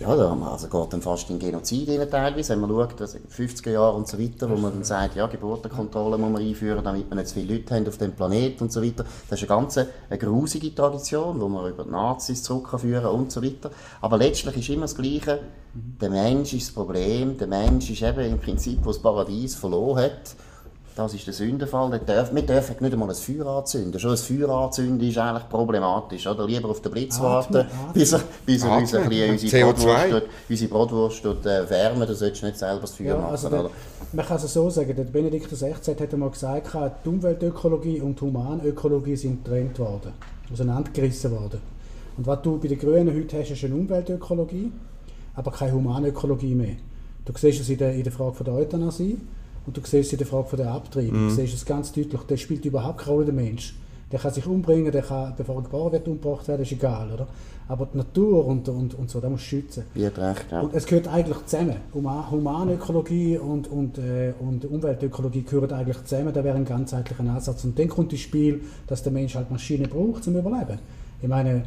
ja, 0.00 0.14
da 0.14 0.32
also 0.32 0.68
geht 0.68 0.92
dann 0.92 1.02
fast 1.02 1.28
in 1.28 1.40
Genozid 1.40 1.88
rein 1.88 2.08
teilweise, 2.08 2.52
wenn 2.52 2.60
man 2.60 2.70
schaut, 2.70 3.00
dass 3.00 3.16
50er 3.16 3.70
Jahre 3.70 3.96
und 3.96 4.06
so 4.06 4.18
weiter, 4.18 4.48
wo 4.48 4.54
man 4.54 4.72
dann 4.72 4.84
sagt, 4.84 5.16
ja, 5.16 5.26
Geburtenkontrolle 5.26 6.16
muss 6.18 6.30
man 6.30 6.42
einführen, 6.42 6.84
damit 6.84 7.10
wir 7.10 7.16
nicht 7.16 7.28
zu 7.28 7.34
viele 7.34 7.54
Leute 7.54 7.74
haben 7.74 7.88
auf 7.88 7.98
dem 7.98 8.12
Planeten 8.12 8.62
und 8.62 8.72
so 8.72 8.80
weiter. 8.80 9.04
Das 9.28 9.42
ist 9.42 9.50
eine 9.50 9.60
ganz 9.60 9.76
eine 9.76 10.18
grusige 10.18 10.72
Tradition, 10.72 11.40
wo 11.40 11.48
man 11.48 11.68
über 11.68 11.82
die 11.82 11.90
Nazis 11.90 12.44
zurückführen 12.44 13.06
und 13.06 13.32
so 13.32 13.42
weiter. 13.42 13.72
Aber 14.00 14.18
letztlich 14.18 14.56
ist 14.58 14.68
immer 14.68 14.82
das 14.82 14.94
Gleiche, 14.94 15.40
der 15.74 16.10
Mensch 16.10 16.54
ist 16.54 16.68
das 16.68 16.74
Problem, 16.74 17.36
der 17.36 17.48
Mensch 17.48 17.90
ist 17.90 18.02
eben 18.02 18.20
im 18.20 18.38
Prinzip, 18.38 18.78
wo 18.84 18.90
das 18.90 19.00
Paradies 19.00 19.56
verloren 19.56 20.04
hat, 20.04 20.36
Das 20.98 21.14
ist 21.14 21.24
der 21.28 21.32
Sündenfall. 21.34 21.92
Wir 21.92 22.00
dürfen, 22.00 22.34
wir 22.34 22.42
dürfen 22.42 22.74
nicht 22.80 22.92
einmal 22.92 23.08
ein 23.08 23.14
Feuer 23.14 23.46
anzünden. 23.46 24.00
Schon 24.00 24.10
ein 24.10 24.16
Feuer 24.16 24.48
anzünden 24.50 25.08
ist 25.08 25.16
eigentlich 25.16 25.48
problematisch. 25.48 26.26
Oder? 26.26 26.44
Lieber 26.44 26.70
auf 26.70 26.82
den 26.82 26.90
Blitz 26.90 27.20
warten, 27.20 27.58
Atmen, 27.58 27.92
bis 27.94 28.12
er, 28.14 28.20
bis 28.44 28.64
er 28.64 28.76
uns 28.78 28.92
ein 28.96 29.08
bisschen 29.08 29.30
unsere 29.38 29.62
CO2. 29.62 29.64
Brotwurst, 29.76 30.10
dort- 30.12 30.22
unsere 30.48 30.70
Brotwurst 30.70 31.24
dort, 31.24 31.46
äh, 31.46 31.70
wärmen. 31.70 32.04
Du 32.04 32.14
solltest 32.16 32.42
nicht 32.42 32.58
selber 32.58 32.80
das 32.80 32.90
Feuer 32.96 33.06
Ja, 33.06 33.16
machen. 33.16 33.30
also 33.30 33.48
der, 33.48 33.60
oder? 33.60 33.70
man 34.12 34.26
kann 34.26 34.36
es 34.38 34.52
so 34.52 34.70
sagen, 34.70 34.96
der 34.96 35.04
Benedikt 35.04 35.48
XVI 35.52 35.72
hat 35.72 36.12
einmal 36.12 36.30
gesagt, 36.30 36.68
die 37.04 37.08
Umweltökologie 37.08 38.00
und 38.00 38.18
die 38.20 38.24
Humanökologie 38.24 39.14
sind 39.14 39.44
getrennt 39.44 39.78
worden, 39.78 40.12
auseinandergerissen 40.52 41.30
worden. 41.30 41.60
Und 42.16 42.26
was 42.26 42.42
du 42.42 42.58
bei 42.58 42.66
den 42.66 42.78
Grünen 42.80 43.14
heute 43.16 43.38
hast, 43.38 43.52
ist 43.52 43.62
eine 43.64 43.76
Umweltökologie, 43.76 44.72
aber 45.36 45.52
keine 45.52 45.74
Humanökologie 45.74 46.56
mehr. 46.56 46.74
Du 47.24 47.32
siehst 47.38 47.60
es 47.60 47.68
in 47.68 47.78
der, 47.78 47.92
in 47.94 48.02
der 48.02 48.12
Frage 48.12 48.34
von 48.34 48.44
der 48.46 48.54
Euthanasie 48.54 49.16
und 49.68 49.76
du 49.76 49.80
siehst 49.84 50.12
in 50.12 50.18
der 50.18 50.26
Frage 50.26 50.48
von 50.48 50.56
der 50.58 50.72
Abtreibung. 50.72 51.28
Du 51.28 51.30
siehst 51.30 51.54
es 51.54 51.64
ganz 51.64 51.92
deutlich, 51.92 52.20
der 52.22 52.36
spielt 52.38 52.64
überhaupt 52.64 52.98
keine 52.98 53.12
Rolle, 53.12 53.26
der 53.26 53.34
Mensch. 53.34 53.76
Der 54.10 54.18
kann 54.18 54.32
sich 54.32 54.46
umbringen, 54.46 54.90
der 54.90 55.02
kann, 55.02 55.34
bevor 55.36 55.56
er 55.56 55.62
geboren 55.62 55.92
wird, 55.92 56.08
umgebracht 56.08 56.48
werden, 56.48 56.62
ist 56.62 56.72
egal, 56.72 57.12
oder? 57.12 57.26
Aber 57.68 57.86
die 57.92 57.98
Natur 57.98 58.46
und, 58.46 58.66
und, 58.70 58.94
und 58.94 59.10
so, 59.10 59.20
da 59.20 59.28
muss 59.28 59.42
schützen. 59.42 59.84
Hat 60.06 60.18
recht, 60.18 60.46
ja. 60.50 60.62
Und 60.62 60.72
es 60.74 60.86
gehört 60.86 61.06
eigentlich 61.08 61.44
zusammen. 61.44 61.76
Huma- 61.94 62.30
Humanökologie 62.30 63.36
und, 63.36 63.70
und, 63.70 63.98
äh, 63.98 64.32
und 64.40 64.64
Umweltökologie 64.64 65.42
gehören 65.42 65.72
eigentlich 65.72 66.02
zusammen. 66.04 66.32
Da 66.32 66.42
wäre 66.42 66.56
ein 66.56 66.64
ganzheitlicher 66.64 67.22
Ansatz. 67.28 67.64
Und 67.64 67.78
dann 67.78 67.88
kommt 67.88 68.10
ins 68.12 68.22
Spiel, 68.22 68.62
dass 68.86 69.02
der 69.02 69.12
Mensch 69.12 69.34
halt 69.34 69.50
Maschinen 69.50 69.86
braucht 69.90 70.24
zum 70.24 70.36
Überleben. 70.36 70.78
Ich 71.20 71.28
meine, 71.28 71.64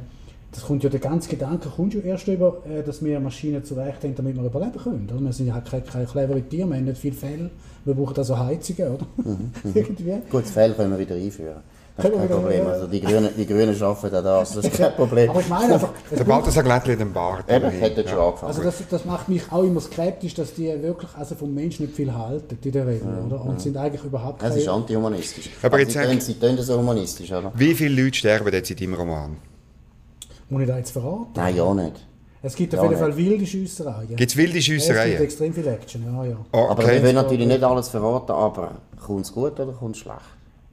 das 0.54 0.66
kommt 0.66 0.84
ja 0.84 0.90
der 0.90 1.00
ganze 1.00 1.30
Gedanke 1.30 1.70
kommt 1.70 1.94
ja 1.94 2.02
erst 2.02 2.28
über, 2.28 2.58
äh, 2.70 2.84
dass 2.84 3.04
wir 3.04 3.20
Maschinen 3.20 3.64
zurecht 3.64 4.04
haben, 4.04 4.16
damit 4.16 4.36
wir 4.36 4.44
überleben 4.44 4.78
können. 4.82 5.10
Oder? 5.10 5.22
Wir 5.22 5.34
sind 5.34 5.48
ja 5.48 5.60
keine, 5.62 5.84
keine 5.84 6.06
clevere 6.06 6.42
Tiere, 6.42 6.68
wir 6.70 6.76
haben 6.76 6.86
nicht 6.86 6.98
viel 6.98 7.14
Fell. 7.14 7.50
Wir 7.86 7.94
brauchen 7.94 8.18
also 8.18 8.38
Heizungen, 8.38 8.92
oder? 8.96 9.06
Irgendwie. 9.74 10.14
Gut, 10.30 10.44
das 10.44 10.52
Fell 10.52 10.74
können 10.74 10.92
wir 10.92 11.00
wieder 11.00 11.16
einführen. 11.16 11.58
Das 11.98 12.06
ist 12.06 12.14
kein 12.18 12.28
Problem. 12.30 12.66
Also 12.68 12.88
die 12.88 13.02
Grünen, 13.02 13.30
die 13.38 13.46
Grünen 13.46 13.76
schaffen 13.76 14.08
auch 14.16 14.24
das. 14.24 14.54
Das 14.56 14.66
ist 14.66 14.78
kein 14.78 14.94
Problem. 14.96 15.30
Aber 15.30 15.40
ich 15.42 15.50
meine 15.50 15.74
einfach, 15.74 15.90
Der 16.10 16.18
braucht- 16.18 16.28
Balthasar 16.28 16.64
Glättli 16.64 16.94
hat 16.94 17.02
einen 17.02 17.14
Bart. 17.14 17.52
Eben, 17.52 17.70
hätte 17.70 18.08
schon 18.08 18.18
angefangen. 18.20 18.48
Also 18.50 18.64
das, 18.64 18.76
das 18.90 19.06
macht 19.06 19.28
mich 19.30 19.44
auch 19.52 19.64
immer 19.64 19.82
skeptisch, 19.82 20.34
dass 20.34 20.54
die 20.54 20.68
wirklich 20.82 21.12
also 21.18 21.36
vom 21.36 21.54
Menschen 21.54 21.86
nicht 21.86 21.96
viel 21.96 22.14
halten 22.14 22.58
in 22.64 22.72
der 22.72 22.88
Regel, 22.88 23.08
oder? 23.28 23.44
Und 23.46 23.60
sind 23.62 23.76
eigentlich 23.78 24.04
überhaupt 24.04 24.42
Es 24.42 24.56
ist 24.56 24.66
keine... 24.66 24.78
antihumanistisch. 24.78 25.50
Aber 25.62 25.74
Also 25.78 25.84
jetzt 25.84 25.94
sie, 25.94 26.00
sag- 26.00 26.10
tun, 26.10 26.22
sie 26.22 26.34
tun 26.40 26.58
das 26.58 26.66
so 26.68 26.78
humanistisch, 26.80 27.32
oder? 27.32 27.52
Wie 27.56 27.74
viele 27.76 28.04
Leute 28.04 28.18
sterben 28.18 28.52
jetzt 28.54 28.72
in 28.72 28.78
deinem 28.78 28.94
Roman? 28.94 29.38
Muss 30.52 30.62
ich 30.64 30.68
da 30.68 30.78
jetzt 30.78 30.92
verraten? 30.92 31.28
Nein, 31.36 31.56
ja 31.56 31.74
nicht. 31.74 32.06
Es 32.44 32.56
gibt 32.56 32.74
Ja, 32.74 32.80
auf 32.80 32.86
jeden 32.86 32.96
nicht. 33.02 33.02
Fall 33.10 33.18
wilde 33.18 33.46
Schiessereien. 33.46 34.16
Gibt 34.16 34.32
es 34.32 34.36
wilde 34.38 34.52
Ja, 34.54 34.60
es 34.60 34.66
gibt 34.66 34.82
Schiessereien? 34.82 35.22
extrem 35.24 35.54
viel 35.54 35.68
Action, 35.68 36.04
ja, 36.06 36.26
ja. 36.26 36.36
Aber 36.52 36.78
wir 36.80 36.86
Okay. 36.86 37.04
wollen 37.04 37.16
natürlich 37.16 37.48
nicht 37.48 37.64
alles 37.64 37.88
verraten, 37.90 38.32
aber 38.34 38.72
kommt 39.04 39.22
es 39.26 39.32
gut 39.34 39.60
oder 39.60 39.72
kommt 39.72 39.96
es 39.96 40.02
schlecht? 40.02 40.20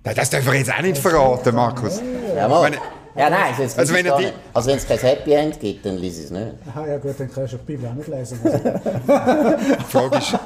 Nein, 0.04 0.14
das 0.16 0.30
dürfen 0.30 0.50
wir 0.52 0.58
jetzt 0.58 0.72
auch 0.72 0.82
nicht 0.82 0.98
verraten, 0.98 1.54
Markus. 1.54 2.00
Ja, 2.36 2.48
mal. 2.48 2.62
Meine- 2.62 2.76
ja 3.18 3.30
nein, 3.30 3.50
also, 3.50 3.62
jetzt 3.62 3.78
Also 3.78 3.94
wenn 3.94 4.04
nicht. 4.04 4.34
also 4.54 4.70
wenn 4.70 4.76
es 4.76 4.86
kein 4.86 4.98
Happy 4.98 5.32
End 5.32 5.60
gibt, 5.60 5.84
dann 5.84 5.98
lese 5.98 6.20
ich 6.20 6.24
es 6.26 6.30
nicht. 6.30 6.46
Aha, 6.68 6.86
ja 6.86 6.98
gut, 6.98 7.14
dann 7.18 7.30
kannst 7.30 7.52
du 7.52 7.56
die 7.58 7.64
Bibel 7.64 7.88
auch 7.88 7.94
nicht 7.94 8.08
lesen. 8.08 8.38
Die 8.44 9.84
Frage 9.84 10.16
ist, 10.18 10.32
ja. 10.32 10.40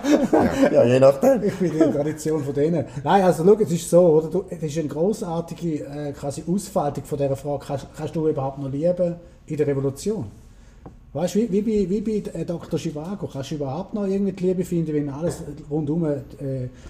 Ja, 0.72 0.84
je 0.84 1.00
nachdem. 1.00 1.42
ich 1.42 1.54
bin 1.54 1.72
in 1.72 1.78
der 1.78 1.92
Tradition 1.92 2.44
von 2.44 2.54
denen. 2.54 2.84
Nein, 3.04 3.22
also 3.22 3.44
schau, 3.44 3.56
es 3.60 3.70
ist 3.70 3.90
so, 3.90 4.00
oder? 4.00 4.28
Du, 4.28 4.44
es 4.48 4.62
ist 4.62 4.78
eine 4.78 4.88
grossartige 4.88 5.84
äh, 5.84 6.12
quasi 6.12 6.42
Ausfaltung 6.48 7.04
von 7.04 7.18
dieser 7.18 7.36
Frage, 7.36 7.64
kannst, 7.66 7.86
kannst 7.96 8.16
du 8.16 8.28
überhaupt 8.28 8.58
noch 8.58 8.70
lieben 8.70 9.16
in 9.46 9.56
der 9.56 9.66
Revolution? 9.66 10.26
Weißt 11.14 11.34
du, 11.34 11.40
wie, 11.40 11.52
wie, 11.52 11.60
bei, 11.84 11.90
wie 11.90 12.00
bei 12.00 12.40
äh, 12.40 12.44
Dr. 12.46 12.78
Chivago, 12.78 13.26
kannst 13.26 13.50
du 13.50 13.56
überhaupt 13.56 13.92
noch 13.92 14.06
irgendwie 14.06 14.32
die 14.32 14.46
Liebe 14.46 14.64
finden, 14.64 14.94
wenn 14.94 15.10
alles 15.10 15.42
rundum 15.70 16.06
äh, 16.06 16.20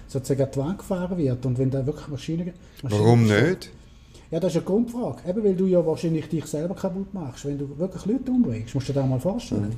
sozusagen 0.07 0.43
an 0.43 0.49
die 0.53 0.59
Wand 0.59 0.77
gefahren 0.77 1.17
wird 1.17 1.45
und 1.45 1.57
wenn 1.59 1.69
da 1.69 1.85
wirklich 1.85 2.07
Maschinen... 2.07 2.53
Maschinen 2.81 3.01
Warum 3.01 3.23
nicht? 3.27 3.69
Ja, 4.33 4.39
das 4.39 4.53
ist 4.53 4.57
eine 4.57 4.65
Grundfrage. 4.65 5.29
Eben, 5.29 5.43
weil 5.43 5.53
du 5.53 5.67
ja 5.67 5.85
wahrscheinlich 5.85 6.27
dich 6.27 6.43
selber 6.47 6.73
kaputt 6.73 7.13
machst. 7.13 7.45
Wenn 7.45 7.59
du 7.59 7.77
wirklich 7.77 8.03
Leute 8.07 8.31
umbringst, 8.31 8.73
musst 8.73 8.89
du 8.89 8.93
dir 8.93 9.01
das 9.01 9.07
mal 9.07 9.19
vorstellen. 9.19 9.75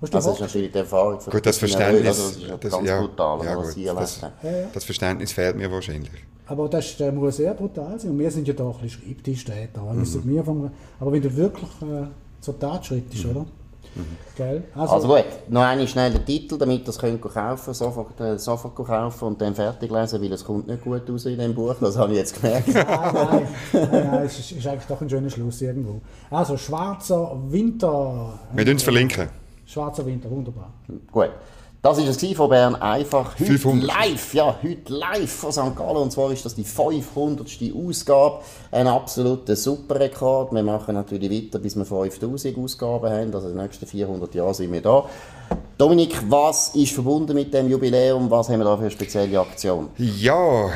Also 0.00 0.12
dir 0.12 0.18
das 0.18 0.26
ist 0.26 0.40
natürlich 0.40 0.72
die 0.72 0.78
Erfahrung 0.78 1.20
von 1.20 1.30
Gut, 1.30 1.44
das 1.44 1.58
Verständnis, 1.58 2.06
also 2.06 2.22
das 2.22 2.36
ist 2.36 2.48
ja 2.48 2.56
das, 2.56 2.72
ganz 2.72 2.88
ja, 2.88 3.00
brutal, 3.02 3.44
ja, 3.44 3.58
was 3.58 3.74
gut, 3.74 3.86
das, 3.88 4.20
das 4.72 4.84
Verständnis 4.84 5.32
fehlt 5.32 5.56
mir 5.56 5.70
wahrscheinlich. 5.70 6.10
Aber 6.46 6.70
das 6.70 6.96
der 6.96 7.12
muss 7.12 7.36
sehr 7.36 7.52
brutal 7.52 8.00
sein. 8.00 8.12
Und 8.12 8.18
wir 8.18 8.30
sind 8.30 8.48
ja 8.48 8.54
da 8.54 8.64
ein 8.64 8.72
bisschen 8.80 9.02
Schreibtischtäter. 9.02 9.82
Mhm. 9.82 10.22
wir 10.24 10.42
vom, 10.42 10.70
aber 10.98 11.12
wenn 11.12 11.22
du 11.22 11.36
wirklich 11.36 11.70
äh, 11.82 12.06
zur 12.40 12.58
Tat 12.58 12.86
schreitest, 12.86 13.26
oder? 13.26 13.44
Gell? 14.36 14.64
Also 14.74 15.06
gut, 15.06 15.24
noch 15.48 15.62
einmal 15.62 15.86
schnell 15.86 16.10
den 16.10 16.24
Titel, 16.24 16.56
damit 16.56 16.82
ihr 16.82 16.88
es 16.88 16.98
könnt 16.98 17.20
kaufen 17.20 17.74
sofort, 17.74 18.18
äh, 18.20 18.38
sofort 18.38 18.74
kaufen 18.74 19.28
und 19.28 19.40
dann 19.40 19.54
fertig 19.54 19.90
lesen, 19.90 20.22
weil 20.22 20.32
es 20.32 20.44
kommt 20.44 20.66
nicht 20.66 20.82
gut 20.82 21.08
raus 21.08 21.26
in 21.26 21.38
dem 21.38 21.54
Buch, 21.54 21.74
das 21.80 21.98
habe 21.98 22.12
ich 22.12 22.18
jetzt 22.18 22.40
gemerkt. 22.40 22.68
Nein, 22.68 22.84
nein, 22.84 23.48
nein, 23.72 23.88
nein 23.90 24.22
es 24.24 24.38
ist, 24.38 24.52
ist 24.52 24.66
eigentlich 24.66 24.86
doch 24.86 25.00
ein 25.00 25.10
schöner 25.10 25.28
Schluss 25.28 25.60
irgendwo. 25.60 26.00
Also, 26.30 26.56
Schwarzer 26.56 27.36
Winter. 27.48 28.38
Wir 28.54 28.64
tun 28.64 28.76
es 28.76 28.82
verlinken. 28.82 29.28
Schwarzer 29.66 30.06
Winter, 30.06 30.30
wunderbar. 30.30 30.72
Gut. 31.10 31.30
Das 31.82 31.98
war 31.98 32.06
es 32.06 32.36
von 32.36 32.48
Bern 32.48 32.76
einfach. 32.76 33.32
Heute 33.32 33.58
500. 33.58 33.82
live, 33.82 34.34
ja, 34.34 34.56
heute 34.62 34.92
live 34.92 35.32
von 35.32 35.50
St. 35.50 35.74
Gallen. 35.74 35.96
Und 35.96 36.12
zwar 36.12 36.30
ist 36.30 36.44
das 36.44 36.54
die 36.54 36.62
500. 36.62 37.48
Ausgabe. 37.74 38.38
Ein 38.70 38.86
absoluter 38.86 39.56
Superrekord. 39.56 40.52
Wir 40.52 40.62
machen 40.62 40.94
natürlich 40.94 41.28
weiter, 41.28 41.58
bis 41.58 41.74
wir 41.74 41.84
5000 41.84 42.56
Ausgaben 42.56 43.10
haben. 43.10 43.34
Also 43.34 43.48
in 43.48 43.56
den 43.56 43.64
nächsten 43.64 43.84
400 43.84 44.32
Jahren 44.32 44.54
sind 44.54 44.72
wir 44.72 44.80
da. 44.80 45.06
Dominik, 45.76 46.22
was 46.28 46.72
ist 46.76 46.92
verbunden 46.92 47.34
mit 47.34 47.52
dem 47.52 47.68
Jubiläum? 47.68 48.30
Was 48.30 48.48
haben 48.48 48.60
wir 48.60 48.64
da 48.64 48.76
für 48.76 48.82
eine 48.82 48.90
spezielle 48.92 49.40
Aktion? 49.40 49.88
Ja, 49.98 50.70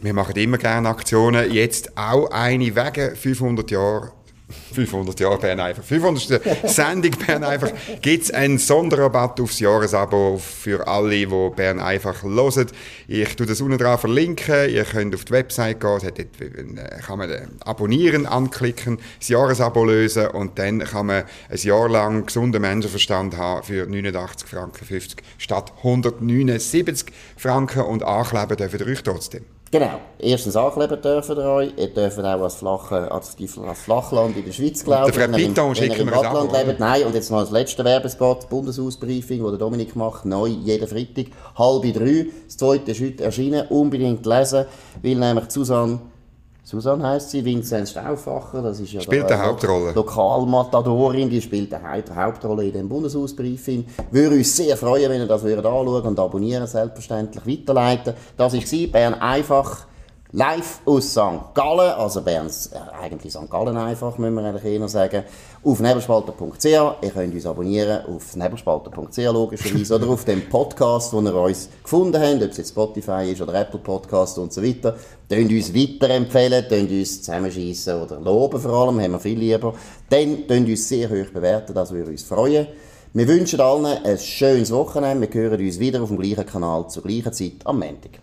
wir 0.00 0.14
machen 0.14 0.36
immer 0.36 0.56
gerne 0.56 0.88
Aktionen. 0.88 1.52
Jetzt 1.52 1.98
auch 1.98 2.30
eine 2.30 2.74
wegen 2.74 3.14
500 3.14 3.70
Jahre. 3.70 4.12
500 4.48 5.18
Jahre 5.18 5.38
Bern 5.38 5.58
einfach. 5.58 5.82
500. 5.82 6.68
Sendung 6.68 7.12
Bern 7.26 7.42
einfach. 7.42 7.72
Gibt 8.00 8.24
es 8.24 8.30
einen 8.30 8.58
Sonderrabatt 8.58 9.40
aufs 9.40 9.58
Jahresabo 9.58 10.38
für 10.38 10.86
alle, 10.86 11.16
die 11.16 11.26
Bern 11.26 11.80
einfach 11.80 12.22
hören. 12.22 12.66
Ich 13.08 13.34
tue 13.34 13.46
das 13.46 13.60
unten 13.60 13.78
dran 13.78 13.98
verlinken. 13.98 14.70
Ihr 14.70 14.84
könnt 14.84 15.14
auf 15.14 15.24
die 15.24 15.32
Website 15.32 15.80
gehen. 15.80 15.98
Dort, 16.00 16.18
äh, 16.18 17.00
kann 17.04 17.18
man 17.18 17.30
äh, 17.30 17.46
Abonnieren 17.64 18.26
anklicken, 18.26 18.98
das 19.18 19.28
Jahresabo 19.28 19.84
lösen 19.84 20.28
und 20.28 20.58
dann 20.58 20.80
kann 20.80 21.06
man 21.06 21.24
ein 21.48 21.58
Jahr 21.58 21.88
lang 21.88 22.26
gesunden 22.26 22.62
Menschenverstand 22.62 23.36
haben 23.36 23.64
für 23.64 23.86
89 23.86 24.48
Franken 24.48 24.84
50 24.84 25.22
statt 25.38 25.72
179 25.78 27.12
Franken 27.36 27.82
und 27.82 28.04
ankleben 28.04 28.56
dürfen 28.56 28.80
ihr 28.80 28.86
euch 28.86 29.02
trotzdem. 29.02 29.55
Genau. 29.70 29.98
Erstens 30.18 30.54
ankleben 30.56 31.00
dürfen 31.02 31.36
ihr 31.36 31.44
euch. 31.44 31.72
Ihr 31.76 31.92
dürft 31.92 32.18
auch 32.20 32.24
als, 32.24 32.54
Flache, 32.54 33.10
als, 33.10 33.36
als 33.66 33.80
Flachland 33.80 34.36
in 34.36 34.44
der 34.44 34.52
Schweiz 34.52 34.84
glauben. 34.84 35.12
Der 35.12 35.28
Piton 35.28 35.74
schicken 35.74 36.02
im 36.02 36.10
Wattland 36.12 36.52
lebt. 36.52 36.78
Nein, 36.78 37.04
und 37.04 37.14
jetzt 37.14 37.30
noch 37.30 37.38
als 37.38 37.50
letzter 37.50 37.84
Werbespot. 37.84 38.48
Bundeshausbriefing, 38.48 39.42
das 39.42 39.50
der 39.50 39.58
Dominik 39.58 39.96
macht. 39.96 40.24
Neu, 40.24 40.46
jeden 40.46 40.86
Freitag. 40.86 41.26
Halb 41.56 41.82
drei. 41.82 42.26
Das 42.46 42.56
zweite 42.56 42.92
ist 42.92 43.00
heute 43.00 43.24
erschienen. 43.24 43.66
Unbedingt 43.68 44.24
lesen. 44.24 44.66
Weil 45.02 45.16
nämlich 45.16 45.50
Susanne 45.50 45.98
Susanne 46.68 47.06
heisst 47.06 47.30
sie, 47.30 47.44
Vinzenz 47.44 47.92
Stauffacher, 47.92 48.60
das 48.60 48.80
ist 48.80 48.92
ja 48.92 49.00
Spielt 49.00 49.30
da 49.30 49.36
eine 49.36 49.44
Hauptrolle. 49.44 49.92
Lokalmatadorin, 49.92 51.30
die 51.30 51.40
spielt 51.40 51.72
eine 51.72 51.92
Haupt- 51.92 52.12
Hauptrolle 52.12 52.64
in 52.64 52.72
dem 52.72 52.88
Bundeshausbriefing. 52.88 53.86
Würde 54.10 54.34
uns 54.34 54.56
sehr 54.56 54.76
freuen, 54.76 55.08
wenn 55.08 55.20
ihr 55.20 55.28
das 55.28 55.44
würdet 55.44 55.64
anschauen 55.64 56.02
und 56.02 56.18
abonnieren, 56.18 56.66
selbstverständlich 56.66 57.46
weiterleiten. 57.46 58.14
Das 58.36 58.52
war 58.52 58.86
Bern 58.88 59.14
einfach 59.14 59.86
live 60.32 60.80
aus 60.84 61.10
St. 61.10 61.54
Gallen, 61.54 61.92
also 61.92 62.20
Berns, 62.22 62.66
äh, 62.68 62.78
eigentlich 63.00 63.32
St. 63.32 63.48
Gallen 63.50 63.76
einfach, 63.76 64.18
müssen 64.18 64.34
wir 64.34 64.44
eigentlich 64.44 64.64
eher 64.64 64.88
sagen, 64.88 65.24
auf 65.64 65.80
nebelspalter.ch. 65.80 66.64
Ihr 66.64 67.10
könnt 67.12 67.34
uns 67.34 67.46
abonnieren 67.46 68.04
auf 68.06 68.34
nebelspalter.ch 68.36 69.16
logischerweise 69.32 69.94
oder 69.94 70.08
auf 70.08 70.24
dem 70.24 70.48
Podcast, 70.48 71.12
wo 71.12 71.20
ihr 71.20 71.34
uns 71.34 71.68
gefunden 71.82 72.20
habt, 72.20 72.42
ob 72.42 72.50
es 72.50 72.56
jetzt 72.56 72.70
Spotify 72.70 73.30
ist 73.32 73.40
oder 73.40 73.54
Apple 73.54 73.80
Podcast 73.80 74.38
und 74.38 74.52
so 74.52 74.62
weiter. 74.62 74.96
Tönt 75.28 75.50
uns 75.50 75.74
weiterempfehlen, 75.74 76.68
tönt 76.68 76.90
uns 76.90 77.22
zusammenschießen 77.22 78.02
oder 78.02 78.20
loben 78.20 78.60
vor 78.60 78.72
allem, 78.72 79.00
haben 79.00 79.12
wir 79.12 79.20
viel 79.20 79.38
lieber. 79.38 79.74
Dann 80.08 80.46
tönt 80.46 80.68
uns 80.68 80.88
sehr 80.88 81.08
hoch 81.08 81.30
bewerten, 81.32 81.74
das 81.74 81.92
würde 81.92 82.10
uns 82.10 82.22
freuen. 82.22 82.66
Wir 83.12 83.28
wünschen 83.28 83.60
allen 83.60 83.86
ein 83.86 84.18
schönes 84.18 84.70
Wochenende. 84.70 85.32
Wir 85.32 85.40
hören 85.40 85.60
uns 85.60 85.78
wieder 85.78 86.02
auf 86.02 86.08
dem 86.08 86.18
gleichen 86.18 86.44
Kanal 86.44 86.88
zur 86.88 87.02
gleichen 87.02 87.32
Zeit 87.32 87.64
am 87.64 87.78
Montag. 87.78 88.20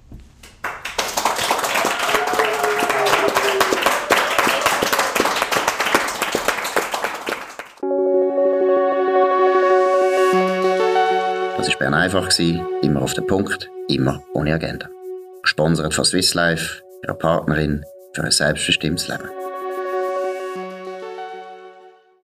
Bern 11.93 12.01
einfach, 12.01 12.29
gewesen, 12.29 12.65
immer 12.82 13.03
auf 13.03 13.13
den 13.13 13.27
Punkt, 13.27 13.69
immer 13.88 14.23
ohne 14.34 14.56
Agenda. 14.56 14.89
Gesponsert 15.43 15.93
von 15.93 16.03
Swiss 16.03 16.34
Life, 16.34 16.82
ihrer 17.03 17.13
Partnerin 17.13 17.86
für 18.13 18.23
ein 18.23 18.32
selbstbestimmtes 18.32 19.10
Leben. 19.10 19.29